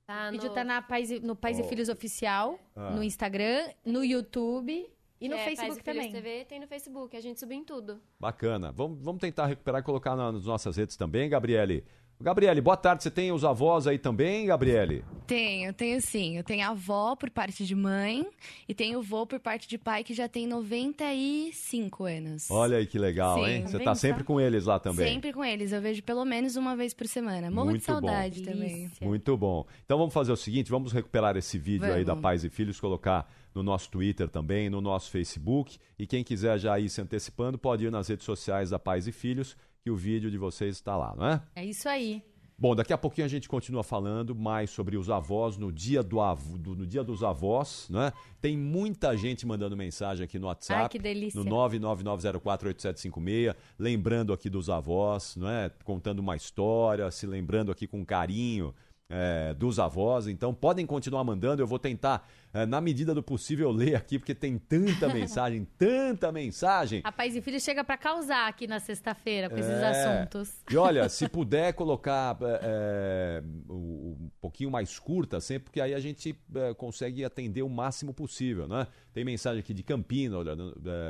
Tá 0.09 0.29
o 0.29 0.31
vídeo 0.31 0.49
tá 0.49 0.63
na 0.63 0.81
Pais, 0.81 1.21
no 1.21 1.35
Pais 1.35 1.59
oh. 1.59 1.61
e 1.61 1.63
Filhos 1.65 1.87
Oficial, 1.87 2.59
ah. 2.75 2.89
no 2.89 3.03
Instagram, 3.03 3.69
no 3.85 4.03
YouTube 4.03 4.89
e 5.21 5.29
no 5.29 5.35
é, 5.35 5.45
Facebook 5.45 5.83
também. 5.83 6.11
TV 6.11 6.45
tem 6.45 6.59
no 6.59 6.65
Facebook, 6.65 7.15
a 7.15 7.21
gente 7.21 7.39
sube 7.39 7.53
em 7.53 7.63
tudo. 7.63 8.01
Bacana. 8.19 8.71
Vamos, 8.71 8.97
vamos 9.03 9.21
tentar 9.21 9.45
recuperar 9.45 9.81
e 9.81 9.83
colocar 9.83 10.15
nas 10.15 10.45
nossas 10.45 10.77
redes 10.77 10.97
também, 10.97 11.29
Gabriele. 11.29 11.85
Gabriele, 12.21 12.59
boa 12.59 12.75
tarde. 12.75 13.01
Você 13.01 13.09
tem 13.09 13.31
os 13.31 13.45
avós 13.45 13.87
aí 13.87 13.97
também, 13.97 14.45
Gabriele? 14.45 15.05
Tenho, 15.25 15.71
tenho 15.71 16.01
sim. 16.01 16.35
Eu 16.35 16.43
tenho 16.43 16.67
avó 16.67 17.15
por 17.15 17.29
parte 17.29 17.65
de 17.65 17.73
mãe 17.73 18.27
e 18.67 18.73
tenho 18.73 19.01
vô 19.01 19.25
por 19.25 19.39
parte 19.39 19.69
de 19.69 19.77
pai 19.77 20.03
que 20.03 20.13
já 20.13 20.27
tem 20.27 20.45
95 20.45 22.03
anos. 22.03 22.51
Olha 22.51 22.75
aí 22.75 22.85
que 22.85 22.99
legal, 22.99 23.37
sim, 23.37 23.49
hein? 23.49 23.67
Você 23.67 23.77
está 23.77 23.95
sempre 23.95 24.25
com 24.25 24.37
eles 24.37 24.65
lá 24.65 24.77
também? 24.77 25.13
Sempre 25.13 25.31
com 25.31 25.45
eles. 25.45 25.71
Eu 25.71 25.81
vejo 25.81 26.03
pelo 26.03 26.25
menos 26.25 26.57
uma 26.57 26.75
vez 26.75 26.93
por 26.93 27.07
semana. 27.07 27.49
Morro 27.49 27.67
Muito 27.67 27.79
de 27.79 27.85
saudade 27.85 28.41
bom. 28.41 28.51
também. 28.51 28.91
Muito 28.99 29.37
bom. 29.37 29.65
Então 29.85 29.97
vamos 29.97 30.13
fazer 30.13 30.33
o 30.33 30.37
seguinte, 30.37 30.69
vamos 30.69 30.91
recuperar 30.91 31.37
esse 31.37 31.57
vídeo 31.57 31.87
vamos. 31.87 31.95
aí 31.95 32.03
da 32.03 32.17
Pais 32.17 32.43
e 32.43 32.49
Filhos, 32.49 32.81
colocar 32.81 33.31
no 33.55 33.63
nosso 33.63 33.89
Twitter 33.89 34.27
também, 34.27 34.69
no 34.69 34.81
nosso 34.81 35.09
Facebook. 35.09 35.77
E 35.97 36.05
quem 36.05 36.21
quiser 36.21 36.57
já 36.59 36.77
ir 36.77 36.89
se 36.89 36.99
antecipando, 36.99 37.57
pode 37.57 37.85
ir 37.85 37.91
nas 37.91 38.09
redes 38.09 38.25
sociais 38.25 38.71
da 38.71 38.77
Pais 38.77 39.07
e 39.07 39.11
Filhos, 39.13 39.55
que 39.81 39.89
o 39.89 39.95
vídeo 39.95 40.29
de 40.29 40.37
vocês 40.37 40.75
está 40.75 40.95
lá, 40.95 41.15
não 41.17 41.25
é? 41.25 41.41
É 41.55 41.65
isso 41.65 41.87
aí. 41.87 42.21
Bom, 42.61 42.75
daqui 42.75 42.91
a 42.91 42.97
pouquinho 42.97 43.23
a 43.23 43.29
gente 43.29 43.47
continua 43.47 43.83
falando 43.83 44.35
mais 44.35 44.69
sobre 44.69 44.97
os 44.97 45.09
avós 45.09 45.57
no 45.57 45.71
dia, 45.71 46.03
do, 46.03 46.17
do 46.57 46.75
no 46.75 46.85
dia 46.85 47.01
dos 47.01 47.23
avós, 47.23 47.87
né? 47.89 48.11
Tem 48.41 48.57
muita 48.57 49.15
gente 49.15 49.47
mandando 49.47 49.77
mensagem 49.77 50.25
aqui 50.25 50.37
no 50.37 50.47
WhatsApp. 50.47 50.81
Ai, 50.81 50.89
que 50.89 50.99
delícia. 50.99 51.41
No 51.41 51.49
999048756, 51.49 53.55
lembrando 53.77 54.33
aqui 54.33 54.49
dos 54.49 54.69
avós, 54.69 55.37
né? 55.37 55.71
Contando 55.85 56.19
uma 56.19 56.35
história, 56.35 57.09
se 57.11 57.25
lembrando 57.25 57.71
aqui 57.71 57.87
com 57.87 58.05
carinho 58.05 58.75
é, 59.09 59.53
dos 59.55 59.79
avós. 59.79 60.27
Então 60.27 60.53
podem 60.53 60.85
continuar 60.85 61.23
mandando, 61.23 61.61
eu 61.61 61.67
vou 61.67 61.79
tentar, 61.79 62.29
é, 62.53 62.65
na 62.65 62.79
medida 62.79 63.13
do 63.13 63.23
possível, 63.23 63.71
ler 63.71 63.95
aqui, 63.95 64.19
porque 64.19 64.35
tem 64.35 64.57
tanta 64.57 65.07
mensagem, 65.13 65.67
tanta 65.77 66.31
mensagem. 66.31 67.01
A 67.03 67.11
Pais 67.11 67.35
e 67.35 67.41
Filhos 67.41 67.63
chega 67.63 67.83
para 67.83 67.97
causar 67.97 68.47
aqui 68.47 68.67
na 68.67 68.79
sexta-feira 68.79 69.49
com 69.49 69.57
esses 69.57 69.71
É. 69.71 69.87
assuntos. 69.89 70.53
E 70.69 70.77
olha, 70.77 71.09
se 71.09 71.27
puder 71.29 71.73
colocar 71.73 72.37
é, 72.41 73.41
é, 73.41 73.43
um 73.69 73.99
um 74.19 74.29
pouquinho 74.41 74.69
mais 74.71 74.97
curta 74.99 75.39
sempre, 75.41 75.65
porque 75.65 75.81
aí 75.81 75.93
a 75.93 75.99
gente 75.99 76.37
é, 76.55 76.73
consegue 76.73 77.23
atender 77.25 77.61
o 77.61 77.69
máximo 77.69 78.13
possível, 78.13 78.67
né? 78.67 78.87
Tem 79.13 79.25
mensagem 79.25 79.59
aqui 79.59 79.73
de 79.73 79.83
Campinas, 79.83 80.37
olha, 80.39 80.55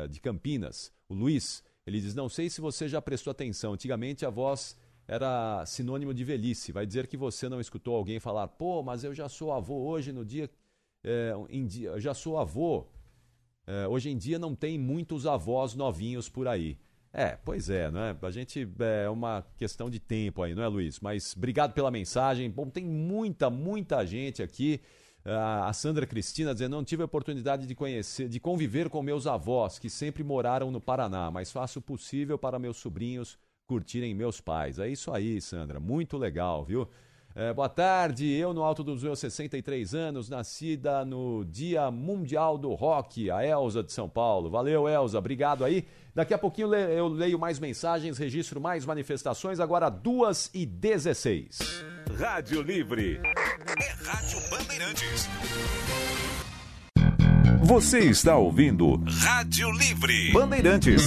é, 0.03 0.07
de 0.07 0.19
Campinas, 0.19 0.91
o 1.07 1.13
Luiz, 1.13 1.63
ele 1.85 1.99
diz, 1.99 2.15
não 2.15 2.29
sei 2.29 2.49
se 2.49 2.61
você 2.61 2.87
já 2.87 3.01
prestou 3.01 3.31
atenção, 3.31 3.73
antigamente 3.73 4.25
a 4.25 4.29
voz 4.29 4.77
era 5.09 5.65
sinônimo 5.65 6.13
de 6.13 6.23
velhice, 6.23 6.71
vai 6.71 6.85
dizer 6.85 7.07
que 7.07 7.17
você 7.17 7.49
não 7.49 7.59
escutou 7.59 7.95
alguém 7.95 8.19
falar, 8.19 8.47
pô, 8.47 8.83
mas 8.83 9.03
eu 9.03 9.11
já 9.11 9.27
sou 9.27 9.51
avô 9.51 9.87
hoje 9.87 10.11
no 10.11 10.23
dia, 10.23 10.47
é, 11.03 11.33
dia 11.65 11.99
já 11.99 12.13
sou 12.13 12.37
avô, 12.37 12.85
é, 13.65 13.87
hoje 13.87 14.11
em 14.11 14.17
dia 14.17 14.37
não 14.37 14.53
tem 14.53 14.77
muitos 14.77 15.25
avós 15.25 15.73
novinhos 15.73 16.29
por 16.29 16.47
aí. 16.47 16.77
É, 17.11 17.35
pois 17.43 17.71
é, 17.71 17.89
né? 17.89 18.15
A 18.21 18.29
gente 18.29 18.69
é 18.77 19.09
uma 19.09 19.43
questão 19.57 19.89
de 19.89 19.99
tempo 19.99 20.43
aí, 20.43 20.53
não 20.53 20.61
é, 20.61 20.67
Luiz? 20.67 20.99
Mas 20.99 21.35
obrigado 21.35 21.73
pela 21.73 21.89
mensagem. 21.89 22.47
Bom, 22.47 22.69
tem 22.69 22.85
muita, 22.85 23.49
muita 23.49 24.05
gente 24.05 24.43
aqui. 24.43 24.79
A 25.25 25.73
Sandra 25.73 26.05
Cristina 26.05 26.53
dizendo: 26.53 26.75
não 26.75 26.83
tive 26.83 27.01
a 27.01 27.05
oportunidade 27.05 27.65
de 27.65 27.73
conhecer, 27.73 28.29
de 28.29 28.39
conviver 28.39 28.89
com 28.89 29.01
meus 29.01 29.25
avós, 29.25 29.79
que 29.79 29.89
sempre 29.89 30.23
moraram 30.23 30.69
no 30.69 30.79
Paraná, 30.79 31.31
mas 31.31 31.51
faço 31.51 31.79
o 31.79 31.81
possível 31.81 32.37
para 32.37 32.59
meus 32.59 32.77
sobrinhos 32.77 33.39
curtirem 33.69 34.15
meus 34.15 34.41
pais. 34.41 34.79
É 34.79 34.89
isso 34.89 35.13
aí, 35.13 35.39
Sandra. 35.39 35.79
Muito 35.79 36.17
legal, 36.17 36.65
viu? 36.65 36.89
É, 37.35 37.53
boa 37.53 37.69
tarde, 37.69 38.25
eu 38.33 38.51
no 38.51 38.63
alto 38.63 38.83
dos 38.83 39.03
meus 39.03 39.19
63 39.19 39.93
anos, 39.93 40.27
nascida 40.27 41.05
no 41.05 41.45
Dia 41.45 41.91
Mundial 41.91 42.57
do 42.57 42.73
Rock, 42.73 43.29
a 43.29 43.45
Elza 43.45 43.83
de 43.83 43.93
São 43.93 44.09
Paulo. 44.09 44.49
Valeu, 44.49 44.89
Elza, 44.89 45.19
obrigado 45.19 45.63
aí. 45.63 45.85
Daqui 46.15 46.33
a 46.33 46.37
pouquinho 46.39 46.73
eu 46.73 47.07
leio 47.07 47.37
mais 47.37 47.59
mensagens, 47.59 48.17
registro 48.17 48.59
mais 48.59 48.83
manifestações, 48.83 49.59
agora 49.59 49.87
2 49.87 50.49
e 50.55 50.65
16. 50.65 51.85
Rádio 52.17 52.63
Livre. 52.63 53.21
É 53.23 54.03
Rádio 54.03 54.39
Bandeirantes. 54.49 55.29
Você 57.61 57.99
está 57.99 58.35
ouvindo 58.35 58.95
Rádio 59.05 59.69
Livre. 59.71 60.33
Bandeirantes. 60.33 61.03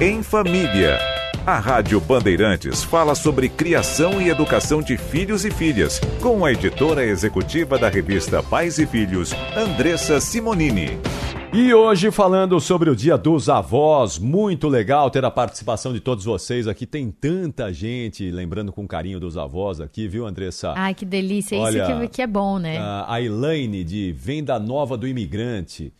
Em 0.00 0.22
família. 0.22 1.13
A 1.46 1.58
Rádio 1.58 2.00
Bandeirantes 2.00 2.82
fala 2.82 3.14
sobre 3.14 3.50
criação 3.50 4.18
e 4.18 4.30
educação 4.30 4.80
de 4.80 4.96
filhos 4.96 5.44
e 5.44 5.50
filhas, 5.50 6.00
com 6.22 6.42
a 6.42 6.50
editora 6.50 7.04
executiva 7.04 7.78
da 7.78 7.90
revista 7.90 8.42
Pais 8.42 8.78
e 8.78 8.86
Filhos, 8.86 9.34
Andressa 9.54 10.18
Simonini. 10.20 10.98
E 11.52 11.74
hoje 11.74 12.10
falando 12.10 12.58
sobre 12.60 12.88
o 12.88 12.96
Dia 12.96 13.18
dos 13.18 13.50
Avós, 13.50 14.18
muito 14.18 14.68
legal 14.68 15.10
ter 15.10 15.22
a 15.22 15.30
participação 15.30 15.92
de 15.92 16.00
todos 16.00 16.24
vocês 16.24 16.66
aqui. 16.66 16.86
Tem 16.86 17.10
tanta 17.10 17.70
gente 17.70 18.30
lembrando 18.30 18.72
com 18.72 18.88
carinho 18.88 19.20
dos 19.20 19.36
avós 19.36 19.82
aqui, 19.82 20.08
viu, 20.08 20.26
Andressa? 20.26 20.72
Ai, 20.74 20.94
que 20.94 21.04
delícia. 21.04 21.58
Olha, 21.58 21.82
Isso 21.82 22.00
que, 22.00 22.08
que 22.08 22.22
é 22.22 22.26
bom, 22.26 22.58
né? 22.58 22.78
A 23.06 23.20
Elaine 23.20 23.84
de 23.84 24.12
Venda 24.12 24.58
Nova 24.58 24.96
do 24.96 25.06
Imigrante. 25.06 25.92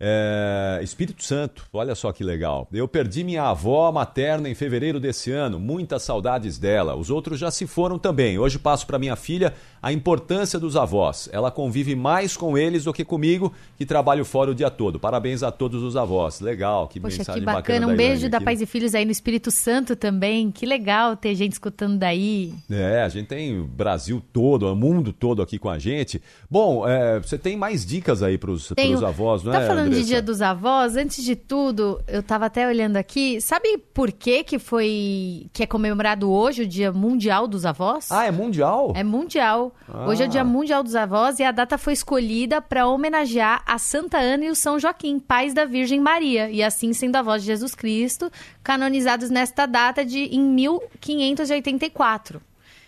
É, 0.00 0.80
Espírito 0.82 1.22
Santo, 1.22 1.66
olha 1.72 1.94
só 1.94 2.12
que 2.12 2.24
legal. 2.24 2.68
Eu 2.72 2.88
perdi 2.88 3.22
minha 3.22 3.44
avó 3.44 3.92
materna 3.92 4.48
em 4.48 4.54
fevereiro 4.54 4.98
desse 4.98 5.30
ano, 5.30 5.60
muitas 5.60 6.02
saudades 6.02 6.58
dela. 6.58 6.96
Os 6.96 7.10
outros 7.10 7.38
já 7.38 7.50
se 7.50 7.66
foram 7.66 7.98
também. 7.98 8.38
Hoje 8.38 8.58
passo 8.58 8.86
para 8.86 8.98
minha 8.98 9.14
filha 9.14 9.54
a 9.80 9.92
importância 9.92 10.58
dos 10.58 10.76
avós. 10.76 11.28
Ela 11.32 11.50
convive 11.50 11.94
mais 11.94 12.36
com 12.36 12.58
eles 12.58 12.84
do 12.84 12.92
que 12.92 13.04
comigo, 13.04 13.52
que 13.76 13.86
trabalho 13.86 14.24
fora 14.24 14.50
o 14.50 14.54
dia 14.54 14.70
todo. 14.70 14.98
Parabéns 14.98 15.42
a 15.42 15.52
todos 15.52 15.82
os 15.82 15.96
avós. 15.96 16.40
Legal, 16.40 16.88
que 16.88 16.98
Poxa, 16.98 17.18
mensagem 17.18 17.40
que 17.42 17.46
bacana. 17.46 17.86
Um 17.86 17.90
da 17.90 17.96
beijo 17.96 18.28
da 18.28 18.38
aqui. 18.38 18.44
Pais 18.46 18.60
e 18.60 18.66
Filhos 18.66 18.94
aí 18.94 19.04
no 19.04 19.12
Espírito 19.12 19.50
Santo 19.50 19.94
também. 19.94 20.50
Que 20.50 20.66
legal 20.66 21.16
ter 21.16 21.34
gente 21.36 21.52
escutando 21.52 21.98
daí. 21.98 22.52
É, 22.68 23.02
a 23.02 23.08
gente 23.08 23.28
tem 23.28 23.60
o 23.60 23.64
Brasil 23.64 24.20
todo, 24.32 24.72
o 24.72 24.74
mundo 24.74 25.12
todo 25.12 25.40
aqui 25.40 25.58
com 25.58 25.70
a 25.70 25.78
gente. 25.78 26.20
Bom, 26.50 26.88
é, 26.88 27.20
você 27.20 27.38
tem 27.38 27.56
mais 27.56 27.86
dicas 27.86 28.22
aí 28.22 28.36
para 28.36 28.50
os 28.50 28.72
avós, 29.04 29.44
não 29.44 29.52
tá 29.52 29.62
é, 29.62 29.66
falando 29.66 29.83
de 29.84 29.96
Andressa? 29.96 30.06
Dia 30.06 30.22
dos 30.22 30.42
Avós, 30.42 30.96
antes 30.96 31.24
de 31.24 31.36
tudo, 31.36 32.00
eu 32.08 32.22
tava 32.22 32.46
até 32.46 32.66
olhando 32.66 32.96
aqui, 32.96 33.40
sabe 33.40 33.78
por 33.92 34.10
que 34.12 34.44
que 34.44 34.58
foi 34.58 35.46
que 35.52 35.62
é 35.62 35.66
comemorado 35.66 36.30
hoje 36.30 36.62
o 36.62 36.66
Dia 36.66 36.92
Mundial 36.92 37.46
dos 37.46 37.64
Avós? 37.66 38.10
Ah, 38.10 38.26
é 38.26 38.30
mundial? 38.30 38.92
É 38.96 39.02
mundial. 39.04 39.74
Hoje 40.06 40.22
é 40.22 40.26
o 40.26 40.28
Dia 40.28 40.40
Ah. 40.42 40.44
Mundial 40.44 40.82
dos 40.82 40.94
Avós 40.94 41.38
e 41.38 41.44
a 41.44 41.50
data 41.52 41.76
foi 41.78 41.92
escolhida 41.92 42.60
para 42.60 42.86
homenagear 42.86 43.62
a 43.66 43.78
Santa 43.78 44.18
Ana 44.18 44.44
e 44.44 44.50
o 44.50 44.54
São 44.54 44.78
Joaquim, 44.78 45.18
pais 45.18 45.54
da 45.54 45.64
Virgem 45.64 46.00
Maria, 46.00 46.50
e 46.50 46.62
assim 46.62 46.92
sendo 46.92 47.16
avós 47.16 47.42
de 47.42 47.46
Jesus 47.46 47.74
Cristo, 47.74 48.30
canonizados 48.62 49.30
nesta 49.30 49.66
data 49.66 50.04
de 50.04 50.20
em 50.34 50.40
1584. 50.42 52.40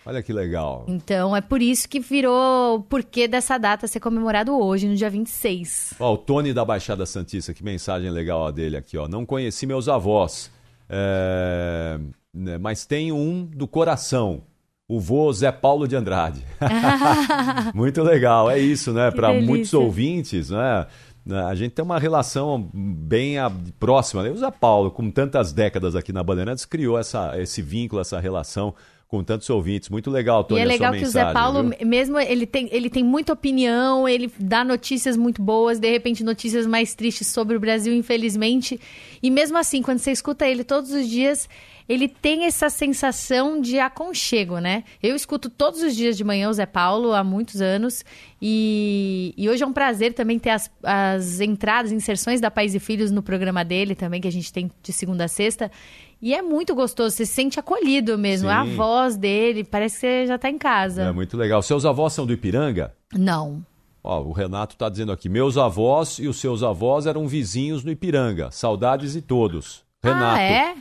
Olha 0.07 0.23
que 0.23 0.31
legal. 0.31 0.85
Então 0.87 1.35
é 1.35 1.41
por 1.41 1.61
isso 1.61 1.89
que 1.89 1.99
virou 1.99 2.77
o 2.77 2.81
porquê 2.81 3.27
dessa 3.27 3.57
data 3.57 3.87
ser 3.87 3.99
comemorado 3.99 4.57
hoje, 4.57 4.87
no 4.87 4.95
dia 4.95 5.09
26. 5.09 5.95
Ó, 5.99 6.13
o 6.13 6.17
Tony 6.17 6.53
da 6.53 6.63
Baixada 6.63 7.05
Santista, 7.05 7.53
que 7.53 7.61
mensagem 7.61 8.09
legal 8.09 8.49
dele 8.53 8.77
aqui, 8.77 8.97
ó. 8.97 9.05
Não 9.05 9.25
conheci 9.25 9.65
meus 9.65 9.89
avós, 9.89 10.49
é, 10.87 11.99
né, 12.33 12.57
mas 12.57 12.85
tenho 12.85 13.17
um 13.17 13.43
do 13.43 13.67
coração. 13.67 14.43
O 14.87 14.97
vô 14.97 15.33
Zé 15.33 15.51
Paulo 15.51 15.85
de 15.85 15.97
Andrade. 15.97 16.41
Muito 17.75 18.01
legal, 18.01 18.49
é 18.49 18.57
isso, 18.57 18.93
né? 18.93 19.11
Para 19.11 19.33
muitos 19.33 19.73
ouvintes, 19.73 20.49
né? 20.49 20.87
A 21.45 21.53
gente 21.55 21.71
tem 21.71 21.83
uma 21.83 21.99
relação 21.99 22.69
bem 22.73 23.35
próxima. 23.77 24.23
né? 24.23 24.29
O 24.29 24.37
Zé 24.37 24.49
Paulo, 24.49 24.89
com 24.89 25.11
tantas 25.11 25.51
décadas 25.51 25.93
aqui 25.93 26.13
na 26.13 26.23
Bandeirantes, 26.23 26.63
criou 26.63 26.97
essa, 26.97 27.33
esse 27.37 27.61
vínculo, 27.61 27.99
essa 27.99 28.17
relação 28.17 28.73
com 29.07 29.23
tantos 29.23 29.49
ouvintes. 29.49 29.89
Muito 29.89 30.11
legal, 30.11 30.43
Tony, 30.43 30.59
e 30.59 30.63
é 30.63 30.65
legal 30.65 30.91
que 30.91 31.03
o 31.03 31.07
Zé 31.07 31.23
mensagem, 31.23 31.33
Paulo, 31.33 31.69
viu? 31.69 31.87
mesmo 31.87 32.19
ele 32.19 32.45
tem, 32.45 32.67
ele 32.71 32.89
tem 32.89 33.03
muita 33.03 33.33
opinião, 33.33 34.07
ele 34.07 34.29
dá 34.37 34.65
notícias 34.65 35.15
muito 35.15 35.41
boas, 35.41 35.79
de 35.79 35.89
repente 35.89 36.23
notícias 36.23 36.67
mais 36.67 36.93
tristes 36.93 37.27
sobre 37.27 37.55
o 37.55 37.59
Brasil, 37.59 37.93
infelizmente. 37.93 38.79
E 39.21 39.29
mesmo 39.29 39.57
assim, 39.57 39.81
quando 39.81 39.99
você 39.99 40.11
escuta 40.11 40.47
ele 40.47 40.63
todos 40.63 40.91
os 40.91 41.07
dias, 41.07 41.49
ele 41.87 42.07
tem 42.07 42.45
essa 42.45 42.69
sensação 42.69 43.61
de 43.61 43.79
aconchego, 43.79 44.59
né? 44.59 44.83
Eu 45.01 45.15
escuto 45.15 45.49
todos 45.49 45.81
os 45.81 45.95
dias 45.95 46.17
de 46.17 46.23
manhã 46.23 46.49
o 46.49 46.53
Zé 46.53 46.65
Paulo 46.65 47.13
há 47.13 47.23
muitos 47.23 47.61
anos. 47.61 48.03
E, 48.41 49.33
e 49.37 49.49
hoje 49.49 49.63
é 49.63 49.67
um 49.67 49.71
prazer 49.71 50.13
também 50.13 50.37
ter 50.37 50.49
as, 50.49 50.69
as 50.83 51.39
entradas, 51.39 51.91
inserções 51.91 52.41
da 52.41 52.51
Pais 52.51 52.75
e 52.75 52.79
Filhos 52.79 53.09
no 53.09 53.23
programa 53.23 53.63
dele 53.63 53.95
também, 53.95 54.19
que 54.19 54.27
a 54.27 54.31
gente 54.31 54.51
tem 54.51 54.69
de 54.83 54.91
segunda 54.91 55.25
a 55.25 55.27
sexta. 55.27 55.71
E 56.21 56.33
é 56.33 56.41
muito 56.41 56.75
gostoso, 56.75 57.15
você 57.15 57.25
se 57.25 57.33
sente 57.33 57.59
acolhido 57.59 58.17
mesmo. 58.17 58.49
A 58.49 58.65
Sim. 58.65 58.75
voz 58.75 59.15
dele, 59.15 59.63
parece 59.63 59.95
que 59.95 59.99
você 60.01 60.27
já 60.27 60.37
tá 60.37 60.49
em 60.49 60.57
casa. 60.57 61.03
É 61.03 61.11
muito 61.11 61.37
legal. 61.37 61.61
Seus 61.61 61.85
avós 61.85 62.13
são 62.13 62.25
do 62.25 62.33
Ipiranga? 62.33 62.93
Não. 63.13 63.63
Ó, 64.09 64.21
o 64.21 64.31
Renato 64.31 64.73
está 64.73 64.87
dizendo 64.87 65.11
aqui: 65.11 65.27
meus 65.27 65.57
avós 65.57 66.17
e 66.17 66.29
os 66.29 66.37
seus 66.37 66.63
avós 66.63 67.05
eram 67.05 67.27
vizinhos 67.27 67.83
no 67.83 67.91
Ipiranga. 67.91 68.49
Saudades 68.51 69.11
de 69.11 69.21
todos. 69.21 69.83
Renato. 70.01 70.37
Ah, 70.37 70.41
é? 70.41 70.75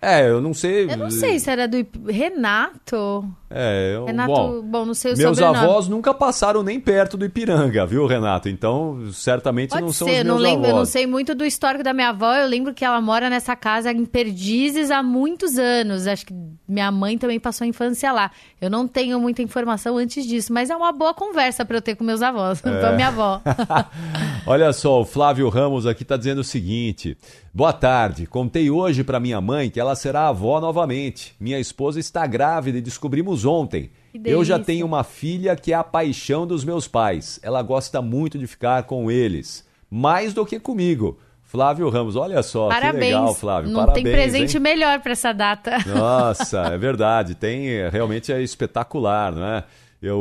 É, 0.00 0.30
eu 0.30 0.40
não 0.40 0.54
sei. 0.54 0.84
Eu 0.84 0.96
não 0.96 1.10
sei 1.10 1.40
se 1.40 1.50
era 1.50 1.66
do 1.66 1.84
Renato. 2.08 3.28
É, 3.50 3.94
eu, 3.94 4.04
Renato, 4.04 4.30
bom, 4.30 4.62
bom, 4.62 4.84
não 4.84 4.92
sei 4.92 5.14
o 5.14 5.16
meus 5.16 5.40
avós 5.40 5.88
nunca 5.88 6.12
passaram 6.12 6.62
nem 6.62 6.78
perto 6.78 7.16
do 7.16 7.24
Ipiranga, 7.24 7.86
viu, 7.86 8.06
Renato? 8.06 8.48
Então, 8.48 9.10
certamente 9.12 9.70
Pode 9.70 9.82
não 9.82 9.92
são 9.92 10.06
ser, 10.06 10.12
os 10.12 10.18
eu 10.18 10.24
meus 10.26 10.36
não 10.36 10.42
lembro, 10.42 10.66
eu 10.66 10.70
não 10.70 10.76
avós. 10.80 10.90
sei 10.90 11.06
muito 11.06 11.34
do 11.34 11.44
histórico 11.46 11.82
da 11.82 11.94
minha 11.94 12.10
avó. 12.10 12.34
Eu 12.34 12.46
lembro 12.46 12.74
que 12.74 12.84
ela 12.84 13.00
mora 13.00 13.30
nessa 13.30 13.56
casa 13.56 13.90
em 13.90 14.04
Perdizes 14.04 14.90
há 14.90 15.02
muitos 15.02 15.58
anos. 15.58 16.06
Acho 16.06 16.26
que 16.26 16.34
minha 16.68 16.90
mãe 16.92 17.16
também 17.16 17.40
passou 17.40 17.64
a 17.64 17.68
infância 17.68 18.12
lá. 18.12 18.30
Eu 18.60 18.68
não 18.68 18.86
tenho 18.86 19.18
muita 19.18 19.40
informação 19.40 19.96
antes 19.96 20.26
disso, 20.26 20.52
mas 20.52 20.68
é 20.68 20.76
uma 20.76 20.92
boa 20.92 21.14
conversa 21.14 21.64
para 21.64 21.76
eu 21.78 21.82
ter 21.82 21.94
com 21.94 22.04
meus 22.04 22.20
avós, 22.20 22.58
É. 22.58 22.62
com 22.80 22.86
a 22.86 22.92
minha 22.92 23.08
avó. 23.08 23.40
Olha 24.46 24.72
só, 24.74 25.00
o 25.00 25.04
Flávio 25.06 25.48
Ramos 25.48 25.86
aqui 25.86 26.02
está 26.02 26.16
dizendo 26.18 26.42
o 26.42 26.44
seguinte: 26.44 27.16
Boa 27.52 27.72
tarde. 27.72 28.26
Contei 28.26 28.70
hoje 28.70 29.02
para 29.02 29.18
minha 29.18 29.40
mãe 29.40 29.70
que 29.70 29.80
ela 29.80 29.96
será 29.96 30.28
avó 30.28 30.60
novamente. 30.60 31.34
Minha 31.40 31.58
esposa 31.58 31.98
está 31.98 32.26
grávida 32.26 32.78
e 32.78 32.80
descobrimos 32.80 33.37
ontem. 33.44 33.90
Que 34.12 34.20
Eu 34.24 34.44
já 34.44 34.58
tenho 34.58 34.86
uma 34.86 35.04
filha 35.04 35.54
que 35.54 35.72
é 35.72 35.76
a 35.76 35.84
paixão 35.84 36.46
dos 36.46 36.64
meus 36.64 36.88
pais. 36.88 37.38
Ela 37.42 37.62
gosta 37.62 38.00
muito 38.02 38.38
de 38.38 38.46
ficar 38.46 38.84
com 38.84 39.10
eles, 39.10 39.66
mais 39.90 40.32
do 40.32 40.44
que 40.46 40.58
comigo. 40.58 41.18
Flávio 41.42 41.88
Ramos, 41.88 42.14
olha 42.14 42.42
só, 42.42 42.68
Parabéns. 42.68 42.92
que 43.04 43.04
legal, 43.06 43.34
Flávio. 43.34 43.70
Não 43.70 43.80
Parabéns, 43.80 44.04
tem 44.04 44.12
presente 44.12 44.56
hein? 44.58 44.62
melhor 44.62 45.00
para 45.00 45.12
essa 45.12 45.32
data. 45.32 45.78
Nossa, 45.86 46.60
é 46.74 46.76
verdade. 46.76 47.34
Tem, 47.34 47.88
realmente 47.90 48.30
é 48.30 48.42
espetacular, 48.42 49.34
não 49.34 49.44
é? 49.46 49.64
Eu, 50.00 50.20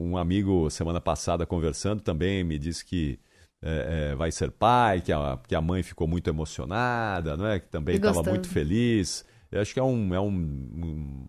um 0.00 0.16
amigo 0.16 0.70
semana 0.70 1.00
passada 1.00 1.44
conversando 1.44 2.00
também 2.00 2.44
me 2.44 2.58
disse 2.58 2.84
que 2.84 3.18
é, 3.60 4.10
é, 4.12 4.14
vai 4.14 4.30
ser 4.30 4.50
pai, 4.52 5.00
que 5.00 5.12
a, 5.12 5.36
que 5.48 5.54
a 5.54 5.60
mãe 5.60 5.82
ficou 5.82 6.06
muito 6.06 6.30
emocionada, 6.30 7.36
não 7.36 7.46
é? 7.46 7.58
Que 7.58 7.68
também 7.68 7.96
estava 7.96 8.22
muito 8.22 8.48
feliz. 8.48 9.24
Eu 9.50 9.60
acho 9.60 9.74
que 9.74 9.80
é 9.80 9.82
um, 9.82 10.14
é 10.14 10.20
um, 10.20 10.28
um- 10.28 11.26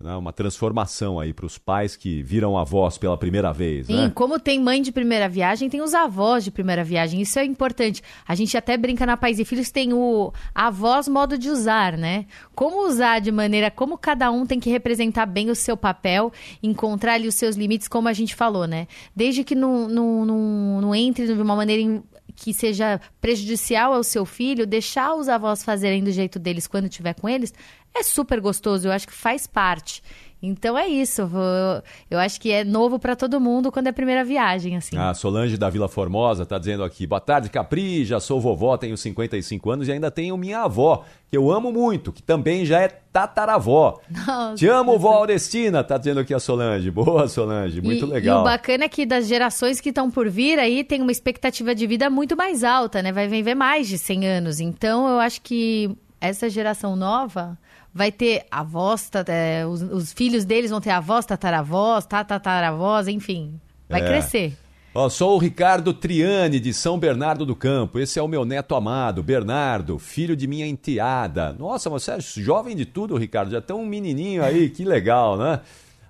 né, 0.00 0.14
uma 0.14 0.32
transformação 0.32 1.18
aí 1.18 1.32
para 1.32 1.44
os 1.44 1.58
pais 1.58 1.96
que 1.96 2.22
viram 2.22 2.56
avós 2.56 2.96
pela 2.96 3.18
primeira 3.18 3.52
vez. 3.52 3.86
Sim, 3.88 3.96
né? 3.96 4.12
como 4.14 4.38
tem 4.38 4.60
mãe 4.60 4.80
de 4.80 4.92
primeira 4.92 5.28
viagem, 5.28 5.68
tem 5.68 5.82
os 5.82 5.92
avós 5.92 6.44
de 6.44 6.52
primeira 6.52 6.84
viagem. 6.84 7.20
Isso 7.20 7.36
é 7.36 7.44
importante. 7.44 8.00
A 8.26 8.36
gente 8.36 8.56
até 8.56 8.76
brinca 8.76 9.04
na 9.04 9.16
Pais 9.16 9.40
e 9.40 9.44
Filhos, 9.44 9.72
tem 9.72 9.92
o 9.92 10.32
avós 10.54 11.08
modo 11.08 11.36
de 11.36 11.50
usar, 11.50 11.98
né? 11.98 12.26
Como 12.54 12.86
usar 12.86 13.18
de 13.20 13.32
maneira, 13.32 13.72
como 13.72 13.98
cada 13.98 14.30
um 14.30 14.46
tem 14.46 14.60
que 14.60 14.70
representar 14.70 15.26
bem 15.26 15.50
o 15.50 15.54
seu 15.56 15.76
papel, 15.76 16.32
encontrar 16.62 17.14
ali 17.14 17.26
os 17.26 17.34
seus 17.34 17.56
limites, 17.56 17.88
como 17.88 18.06
a 18.06 18.12
gente 18.12 18.36
falou, 18.36 18.68
né? 18.68 18.86
Desde 19.16 19.42
que 19.42 19.56
não, 19.56 19.88
não, 19.88 20.24
não, 20.24 20.80
não 20.80 20.94
entre 20.94 21.26
de 21.26 21.32
uma 21.32 21.56
maneira 21.56 21.82
em- 21.82 22.02
que 22.36 22.54
seja 22.54 23.00
prejudicial 23.20 23.92
ao 23.92 24.04
seu 24.04 24.24
filho, 24.24 24.64
deixar 24.64 25.12
os 25.16 25.28
avós 25.28 25.64
fazerem 25.64 26.04
do 26.04 26.12
jeito 26.12 26.38
deles 26.38 26.68
quando 26.68 26.84
estiver 26.84 27.14
com 27.14 27.28
eles, 27.28 27.52
é 27.98 28.02
super 28.02 28.40
gostoso, 28.40 28.88
eu 28.88 28.92
acho 28.92 29.06
que 29.06 29.12
faz 29.14 29.46
parte. 29.46 30.02
Então 30.40 30.78
é 30.78 30.86
isso, 30.86 31.26
vou- 31.26 31.82
eu 32.08 32.16
acho 32.16 32.40
que 32.40 32.52
é 32.52 32.62
novo 32.62 32.96
pra 32.96 33.16
todo 33.16 33.40
mundo 33.40 33.72
quando 33.72 33.88
é 33.88 33.90
a 33.90 33.92
primeira 33.92 34.24
viagem, 34.24 34.76
assim. 34.76 34.96
A 34.96 35.12
Solange 35.12 35.56
da 35.56 35.68
Vila 35.68 35.88
Formosa 35.88 36.44
está 36.44 36.58
dizendo 36.58 36.84
aqui: 36.84 37.08
boa 37.08 37.20
tarde, 37.20 37.50
Capri. 37.50 38.04
Já 38.04 38.20
sou 38.20 38.40
vovó, 38.40 38.76
tenho 38.76 38.96
55 38.96 39.68
anos 39.68 39.88
e 39.88 39.92
ainda 39.92 40.12
tenho 40.12 40.36
minha 40.36 40.60
avó, 40.60 41.04
que 41.28 41.36
eu 41.36 41.50
amo 41.50 41.72
muito, 41.72 42.12
que 42.12 42.22
também 42.22 42.64
já 42.64 42.80
é 42.80 42.86
tataravó. 42.88 43.98
Nossa. 44.08 44.54
Te 44.54 44.68
amo, 44.68 44.96
vó 44.96 45.14
Aurestina, 45.14 45.82
tá 45.82 45.98
dizendo 45.98 46.20
aqui 46.20 46.32
a 46.32 46.38
Solange. 46.38 46.88
Boa, 46.88 47.26
Solange, 47.26 47.80
muito 47.80 48.06
e, 48.06 48.08
legal. 48.08 48.38
E 48.38 48.40
o 48.42 48.44
bacana 48.44 48.84
é 48.84 48.88
que 48.88 49.04
das 49.04 49.26
gerações 49.26 49.80
que 49.80 49.88
estão 49.88 50.08
por 50.08 50.28
vir 50.30 50.60
aí 50.60 50.84
tem 50.84 51.02
uma 51.02 51.10
expectativa 51.10 51.74
de 51.74 51.84
vida 51.84 52.08
muito 52.08 52.36
mais 52.36 52.62
alta, 52.62 53.02
né? 53.02 53.10
Vai 53.10 53.26
viver 53.26 53.56
mais 53.56 53.88
de 53.88 53.98
100 53.98 54.24
anos. 54.28 54.60
Então 54.60 55.08
eu 55.08 55.18
acho 55.18 55.40
que 55.42 55.90
essa 56.20 56.48
geração 56.48 56.94
nova 56.94 57.58
vai 57.94 58.12
ter 58.12 58.44
avós, 58.50 59.10
é, 59.26 59.64
os, 59.66 59.82
os 59.82 60.12
filhos 60.12 60.44
deles 60.44 60.70
vão 60.70 60.80
ter 60.80 60.90
avós, 60.90 61.24
tataravós, 61.26 62.06
tataravós, 62.06 63.08
enfim. 63.08 63.60
Vai 63.88 64.02
É. 64.02 64.06
crescer. 64.06 64.56
Ó, 64.94 65.08
sou 65.08 65.36
o 65.36 65.38
Ricardo 65.38 65.92
Triani, 65.92 66.58
de 66.58 66.72
São 66.72 66.98
Bernardo 66.98 67.44
do 67.46 67.54
Campo. 67.54 67.98
Esse 67.98 68.18
é 68.18 68.22
o 68.22 68.26
meu 68.26 68.44
neto 68.44 68.74
amado, 68.74 69.22
Bernardo, 69.22 69.98
filho 69.98 70.34
de 70.34 70.46
minha 70.46 70.66
enteada. 70.66 71.54
Nossa, 71.58 71.88
você 71.90 72.12
é 72.12 72.18
jovem 72.20 72.74
de 72.74 72.84
tudo, 72.84 73.16
Ricardo. 73.16 73.50
Já 73.50 73.60
tem 73.60 73.76
um 73.76 73.84
menininho 73.86 74.42
aí, 74.42 74.68
que 74.70 74.84
legal, 74.84 75.36
né? 75.36 75.60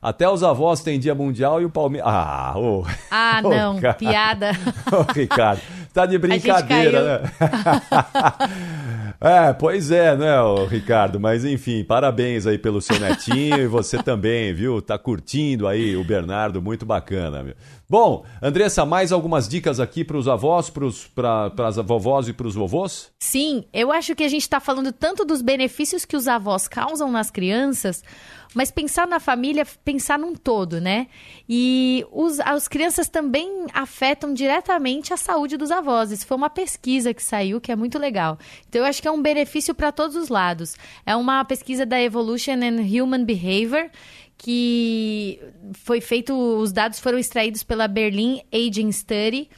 Até 0.00 0.28
os 0.30 0.44
avós 0.44 0.80
têm 0.80 0.98
dia 0.98 1.12
mundial 1.14 1.60
e 1.60 1.64
o 1.64 1.70
Palmeiras. 1.70 2.08
Ah, 2.08 2.54
ô. 2.56 2.86
Ah, 3.10 3.42
não, 3.42 3.80
cara. 3.80 3.94
piada. 3.94 4.52
Ô, 4.92 5.12
Ricardo, 5.12 5.60
tá 5.92 6.06
de 6.06 6.16
brincadeira, 6.18 7.18
né? 7.18 7.30
É, 9.20 9.52
pois 9.52 9.90
é, 9.90 10.16
né, 10.16 10.36
Ricardo? 10.68 11.18
Mas 11.18 11.44
enfim, 11.44 11.82
parabéns 11.82 12.46
aí 12.46 12.56
pelo 12.56 12.80
seu 12.80 12.98
netinho 13.00 13.58
e 13.58 13.66
você 13.66 14.00
também, 14.02 14.54
viu? 14.54 14.80
Tá 14.80 14.98
curtindo 14.98 15.66
aí 15.66 15.96
o 15.96 16.04
Bernardo, 16.04 16.62
muito 16.62 16.86
bacana, 16.86 17.42
meu. 17.42 17.54
Bom, 17.90 18.22
Andressa, 18.42 18.84
mais 18.84 19.12
algumas 19.12 19.48
dicas 19.48 19.80
aqui 19.80 20.04
para 20.04 20.18
os 20.18 20.28
avós, 20.28 20.68
para 20.68 21.50
as 21.66 21.76
vovós 21.76 22.28
e 22.28 22.34
para 22.34 22.46
os 22.46 22.54
vovôs? 22.54 23.10
Sim, 23.18 23.64
eu 23.72 23.90
acho 23.90 24.14
que 24.14 24.22
a 24.22 24.28
gente 24.28 24.42
está 24.42 24.60
falando 24.60 24.92
tanto 24.92 25.24
dos 25.24 25.40
benefícios 25.40 26.04
que 26.04 26.14
os 26.14 26.28
avós 26.28 26.68
causam 26.68 27.10
nas 27.10 27.30
crianças, 27.30 28.04
mas 28.54 28.70
pensar 28.70 29.06
na 29.06 29.18
família, 29.18 29.66
pensar 29.86 30.18
num 30.18 30.34
todo, 30.34 30.82
né? 30.82 31.06
E 31.48 32.04
os, 32.12 32.38
as 32.40 32.68
crianças 32.68 33.08
também 33.08 33.66
afetam 33.72 34.34
diretamente 34.34 35.14
a 35.14 35.16
saúde 35.16 35.56
dos 35.56 35.70
avós. 35.70 36.10
Isso 36.10 36.26
foi 36.26 36.36
uma 36.36 36.50
pesquisa 36.50 37.14
que 37.14 37.22
saiu, 37.22 37.58
que 37.58 37.72
é 37.72 37.76
muito 37.76 37.98
legal. 37.98 38.38
Então, 38.68 38.82
eu 38.82 38.86
acho 38.86 39.00
que 39.00 39.08
é 39.08 39.10
um 39.10 39.22
benefício 39.22 39.74
para 39.74 39.92
todos 39.92 40.14
os 40.14 40.28
lados. 40.28 40.76
É 41.06 41.16
uma 41.16 41.42
pesquisa 41.42 41.86
da 41.86 41.98
Evolution 41.98 42.60
and 42.62 42.82
Human 42.82 43.24
Behavior, 43.24 43.90
que 44.38 45.40
foi 45.74 46.00
feito, 46.00 46.32
os 46.32 46.72
dados 46.72 47.00
foram 47.00 47.18
extraídos 47.18 47.62
pela 47.64 47.88
Berlin 47.88 48.40
Aging 48.52 48.92
Study. 48.92 49.50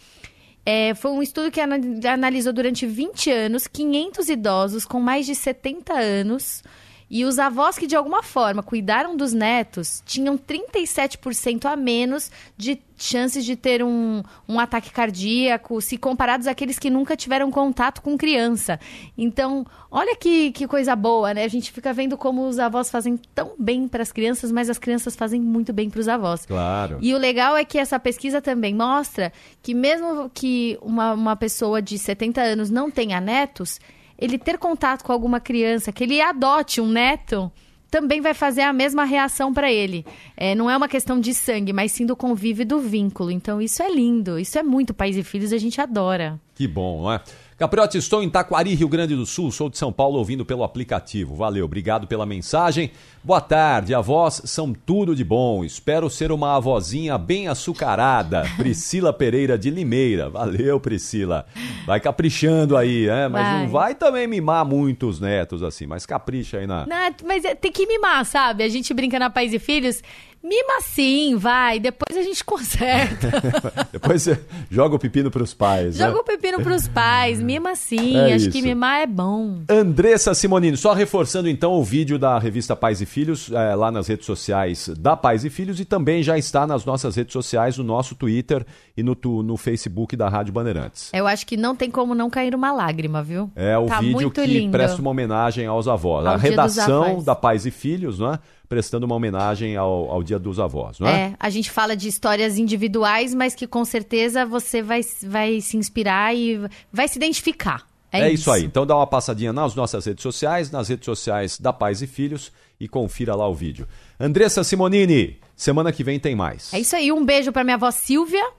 É, 0.65 0.95
foi 0.95 1.11
um 1.11 1.23
estudo 1.23 1.51
que 1.51 1.61
ana- 1.61 1.79
analisou 2.13 2.53
durante 2.53 2.87
20 2.87 3.31
anos 3.31 3.67
500 3.67 4.29
idosos 4.29 4.85
com 4.85 4.99
mais 4.99 5.27
de 5.27 5.35
70 5.35 5.93
anos. 5.95 6.63
E 7.11 7.25
os 7.25 7.41
avós 7.41 7.77
que, 7.77 7.89
de 7.89 7.97
alguma 7.97 8.23
forma, 8.23 8.63
cuidaram 8.63 9.17
dos 9.17 9.33
netos 9.33 10.01
tinham 10.07 10.39
37% 10.39 11.65
a 11.65 11.75
menos 11.75 12.31
de 12.57 12.81
chances 12.97 13.45
de 13.45 13.57
ter 13.57 13.83
um, 13.83 14.23
um 14.49 14.61
ataque 14.61 14.91
cardíaco, 14.93 15.81
se 15.81 15.97
comparados 15.97 16.47
àqueles 16.47 16.79
que 16.79 16.89
nunca 16.89 17.17
tiveram 17.17 17.51
contato 17.51 18.01
com 18.01 18.17
criança. 18.17 18.79
Então, 19.19 19.67
olha 19.91 20.15
que, 20.15 20.53
que 20.53 20.69
coisa 20.69 20.95
boa, 20.95 21.35
né? 21.35 21.43
A 21.43 21.49
gente 21.49 21.73
fica 21.73 21.93
vendo 21.93 22.17
como 22.17 22.47
os 22.47 22.59
avós 22.59 22.91
fazem 22.91 23.19
tão 23.35 23.55
bem 23.59 23.89
para 23.89 24.03
as 24.03 24.13
crianças, 24.13 24.53
mas 24.53 24.71
as 24.71 24.79
crianças 24.79 25.17
fazem 25.17 25.41
muito 25.41 25.73
bem 25.73 25.91
para 25.91 26.01
os 26.01 26.09
avós. 26.09 26.47
Claro. 26.47 26.99
E 27.01 27.13
o 27.15 27.19
legal 27.19 27.57
é 27.57 27.65
que 27.65 27.79
essa 27.79 27.99
pesquisa 27.99 28.41
também 28.41 28.75
mostra 28.75 29.33
que 29.63 29.75
mesmo 29.75 30.31
que 30.33 30.79
uma, 30.81 31.15
uma 31.15 31.37
pessoa 31.37 31.83
de 31.83 31.99
70 31.99 32.41
anos 32.41 32.71
não 32.71 32.91
tenha 32.91 33.21
netos, 33.21 33.81
ele 34.21 34.39
ter 34.39 34.59
contato 34.59 35.03
com 35.03 35.13
alguma 35.13 35.41
criança, 35.41 35.91
que 35.93 36.05
ele 36.05 36.21
adote 36.21 36.81
um 36.81 36.87
neto, 36.87 37.51
também 37.91 38.21
vai 38.21 38.35
fazer 38.35 38.63
a 38.63 38.73
mesma 38.73 39.05
reação 39.05 39.53
para 39.53 39.73
ele. 39.73 40.07
É, 40.37 40.55
não 40.55 40.71
é 40.71 40.77
uma 40.77 40.89
questão 40.89 41.19
de 41.19 41.35
sangue, 41.35 41.73
mas 41.73 41.93
sim 41.93 42.07
do 42.07 42.15
convívio 42.15 42.63
e 42.63 42.67
do 42.67 42.79
vínculo. 42.79 43.31
Então 43.31 43.61
isso 43.61 43.83
é 43.83 43.91
lindo, 43.91 44.39
isso 44.39 44.59
é 44.59 44.63
muito 44.63 44.95
pais 44.95 45.17
e 45.17 45.23
filhos, 45.23 45.53
a 45.53 45.59
gente 45.59 45.81
adora. 45.81 46.41
Que 46.61 46.69
bom, 46.69 47.05
não 47.05 47.13
é? 47.15 47.23
Capriotti, 47.57 47.97
estou 47.97 48.23
em 48.23 48.29
Taquari, 48.29 48.75
Rio 48.75 48.89
Grande 48.89 49.17
do 49.17 49.25
Sul, 49.25 49.51
sou 49.51 49.71
de 49.71 49.79
São 49.79 49.91
Paulo 49.91 50.19
ouvindo 50.19 50.45
pelo 50.45 50.63
aplicativo. 50.63 51.35
Valeu, 51.35 51.65
obrigado 51.65 52.07
pela 52.07 52.27
mensagem. 52.27 52.91
Boa 53.25 53.41
tarde, 53.41 53.95
avós 53.95 54.43
são 54.45 54.75
tudo 54.75 55.15
de 55.17 55.25
bom. 55.25 55.65
Espero 55.65 56.11
ser 56.11 56.33
uma 56.33 56.57
avózinha 56.57 57.17
bem 57.17 57.49
açucarada. 57.49 58.45
Priscila 58.59 59.11
Pereira 59.11 59.59
de 59.59 59.71
Limeira. 59.71 60.29
Valeu, 60.29 60.79
Priscila. 60.81 61.47
Vai 61.87 61.99
caprichando 62.01 62.77
aí, 62.77 63.07
né? 63.07 63.29
Mas 63.29 63.43
Vai. 63.47 63.59
não 63.63 63.69
vai 63.69 63.95
também 63.95 64.27
mimar 64.27 64.65
muito 64.65 65.07
os 65.07 65.19
netos 65.21 65.63
assim, 65.63 65.87
mas 65.87 66.05
capricha 66.05 66.59
aí 66.59 66.67
na. 66.67 66.87
Não, 66.87 67.15
mas 67.27 67.45
é- 67.45 67.55
tem 67.55 67.73
que 67.73 67.87
mimar, 67.87 68.25
sabe? 68.27 68.65
A 68.65 68.69
gente 68.69 68.93
brinca 68.93 69.19
na 69.19 69.31
Pais 69.31 69.53
e 69.55 69.59
Filhos. 69.59 70.03
Mima 70.43 70.81
sim, 70.81 71.37
vai. 71.37 71.79
Depois 71.79 72.17
a 72.19 72.23
gente 72.23 72.43
conserta. 72.43 73.31
Depois 73.93 74.23
você 74.23 74.41
joga 74.71 74.97
o 74.97 74.99
pepino 74.99 75.31
pros 75.31 75.53
pais, 75.53 75.99
né? 75.99 76.07
Joga 76.07 76.21
o 76.21 76.25
pepino 76.25 76.63
pros 76.63 76.89
pais, 76.89 77.41
mima 77.43 77.75
sim. 77.77 78.17
É 78.17 78.33
Acho 78.35 78.37
isso. 78.47 78.51
que 78.51 78.63
mimar 78.63 79.01
é 79.03 79.07
bom. 79.07 79.61
Andressa 79.69 80.33
Simonini, 80.33 80.79
só 80.79 80.95
reforçando 80.95 81.47
então 81.49 81.73
o 81.75 81.85
vídeo 81.85 82.19
da 82.19 82.39
revista 82.39 82.75
Pais 82.75 83.03
e 83.03 83.07
Filhos 83.07 83.51
eh, 83.53 83.75
lá 83.75 83.91
nas 83.93 84.09
redes 84.09 84.25
sociais 84.25 84.89
da 84.99 85.15
Pais 85.15 85.45
e 85.45 85.51
Filhos 85.51 85.79
e 85.79 85.85
também 85.85 86.23
já 86.23 86.39
está 86.39 86.67
nas 86.67 86.87
nossas 86.87 87.17
redes 87.17 87.35
sociais, 87.35 87.77
no 87.77 87.85
nosso 87.85 88.15
Twitter 88.15 88.65
e 88.97 89.03
no, 89.03 89.15
tu- 89.15 89.43
no 89.43 89.59
Facebook 89.59 90.17
da 90.17 90.29
Rádio 90.31 90.55
Bandeirantes. 90.55 91.11
Eu 91.13 91.27
acho 91.27 91.47
que 91.47 91.57
não 91.57 91.77
tem 91.77 91.91
como 91.91 92.15
não 92.15 92.31
cair 92.31 92.55
uma 92.55 92.73
lágrima, 92.73 93.23
viu? 93.23 93.51
É 93.55 93.77
o 93.77 93.85
Tá 93.87 94.01
vídeo 94.01 94.13
muito 94.15 94.31
que 94.41 94.47
lindo. 94.47 94.73
presta 94.73 95.01
uma 95.03 95.11
homenagem 95.11 95.67
aos 95.67 95.87
avós. 95.87 96.25
Ao 96.25 96.33
a 96.35 96.37
redação 96.39 97.03
Avós. 97.05 97.25
da 97.25 97.35
Pais 97.35 97.67
e 97.67 97.71
Filhos, 97.71 98.19
né? 98.19 98.39
Prestando 98.71 99.05
uma 99.05 99.17
homenagem 99.17 99.77
ao, 99.77 100.09
ao 100.13 100.23
Dia 100.23 100.39
dos 100.39 100.61
Avós, 100.61 101.01
não 101.01 101.09
é? 101.09 101.21
É, 101.21 101.35
a 101.41 101.51
gente 101.51 101.73
fala 101.73 101.97
de 101.97 102.07
histórias 102.07 102.57
individuais, 102.57 103.35
mas 103.35 103.53
que 103.53 103.67
com 103.67 103.85
certeza 103.85 104.47
você 104.47 104.81
vai, 104.81 105.01
vai 105.25 105.61
se 105.61 105.77
inspirar 105.77 106.33
e 106.37 106.61
vai 106.93 107.09
se 107.09 107.19
identificar. 107.19 107.85
É, 108.13 108.21
É, 108.21 108.33
isso 108.33 108.49
aí. 108.49 108.65
Então 108.65 108.87
dá 108.87 108.95
uma 108.95 109.09
passadinha 109.09 109.53
nas 109.53 109.75
nossas 109.75 110.05
redes 110.05 110.23
sociais, 110.23 110.71
nas 110.71 110.89
redes 110.89 111.05
sociais 111.05 111.59
da 111.59 111.73
Pais 111.73 112.01
e 112.01 112.07
Filhos 112.07 112.53
e 112.79 112.87
confira 112.87 113.35
lá 113.35 113.49
o 113.49 113.55
vídeo. 113.55 113.89
Andressa 114.21 114.63
Simonini, 114.63 115.39
semana 115.57 115.91
que 115.91 116.05
vem 116.05 116.21
tem 116.21 116.37
mais. 116.37 116.73
É 116.73 116.79
isso 116.79 116.95
aí. 116.95 117.11
Um 117.11 117.25
beijo 117.25 117.51
pra 117.51 117.65
minha 117.65 117.75
avó 117.75 117.91
Silvia, 117.91 118.53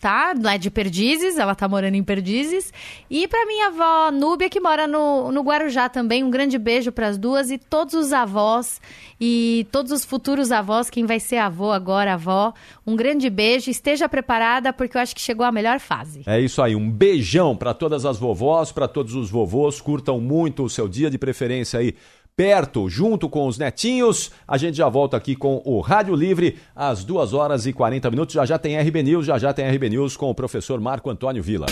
tá? 0.00 0.34
Lá 0.40 0.56
de 0.56 0.70
Perdizes, 0.70 1.38
ela 1.38 1.54
tá 1.54 1.68
morando 1.68 1.94
em 1.94 2.02
Perdizes. 2.02 2.72
E 3.10 3.26
pra 3.28 3.46
minha 3.46 3.68
avó 3.68 4.10
Núbia, 4.10 4.48
que 4.48 4.60
mora 4.60 4.86
no, 4.86 5.30
no 5.32 5.42
Guarujá 5.42 5.88
também. 5.88 6.22
Um 6.22 6.30
grande 6.30 6.58
beijo 6.58 6.92
pras 6.92 7.18
duas 7.18 7.50
e 7.50 7.58
todos 7.58 7.94
os 7.94 8.12
avós 8.12 8.80
e 9.20 9.66
todos 9.72 9.90
os 9.90 10.04
futuros 10.04 10.52
avós, 10.52 10.88
quem 10.88 11.04
vai 11.04 11.18
ser 11.18 11.38
avô 11.38 11.72
agora, 11.72 12.14
avó. 12.14 12.52
Um 12.86 12.94
grande 12.94 13.28
beijo. 13.28 13.70
Esteja 13.70 14.08
preparada, 14.08 14.72
porque 14.72 14.96
eu 14.96 15.00
acho 15.00 15.14
que 15.14 15.20
chegou 15.20 15.44
a 15.44 15.52
melhor 15.52 15.80
fase. 15.80 16.22
É 16.26 16.40
isso 16.40 16.62
aí, 16.62 16.76
um 16.76 16.90
beijão 16.90 17.56
para 17.56 17.74
todas 17.74 18.04
as 18.04 18.18
vovós, 18.18 18.70
para 18.70 18.86
todos 18.86 19.14
os 19.14 19.30
vovôs, 19.30 19.80
curtam 19.80 20.20
muito 20.20 20.62
o 20.62 20.70
seu 20.70 20.88
dia 20.88 21.10
de 21.10 21.18
preferência 21.18 21.80
aí 21.80 21.94
perto, 22.38 22.88
junto 22.88 23.28
com 23.28 23.48
os 23.48 23.58
netinhos. 23.58 24.30
A 24.46 24.56
gente 24.56 24.76
já 24.76 24.88
volta 24.88 25.16
aqui 25.16 25.34
com 25.34 25.60
o 25.64 25.80
Rádio 25.80 26.14
Livre 26.14 26.56
às 26.74 27.02
2 27.02 27.32
horas 27.32 27.66
e 27.66 27.72
40 27.72 28.08
minutos. 28.12 28.32
Já 28.32 28.46
já 28.46 28.56
tem 28.56 28.78
RB 28.78 29.02
News, 29.02 29.26
já 29.26 29.36
já 29.38 29.52
tem 29.52 29.68
RB 29.68 29.90
News 29.90 30.16
com 30.16 30.30
o 30.30 30.34
professor 30.34 30.80
Marco 30.80 31.10
Antônio 31.10 31.42
Vila. 31.42 31.66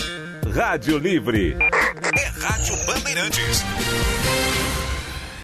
Rádio 0.53 0.97
Livre. 0.97 1.55
É 1.57 2.45
Rádio 2.45 2.75
Bandeirantes. 2.85 3.63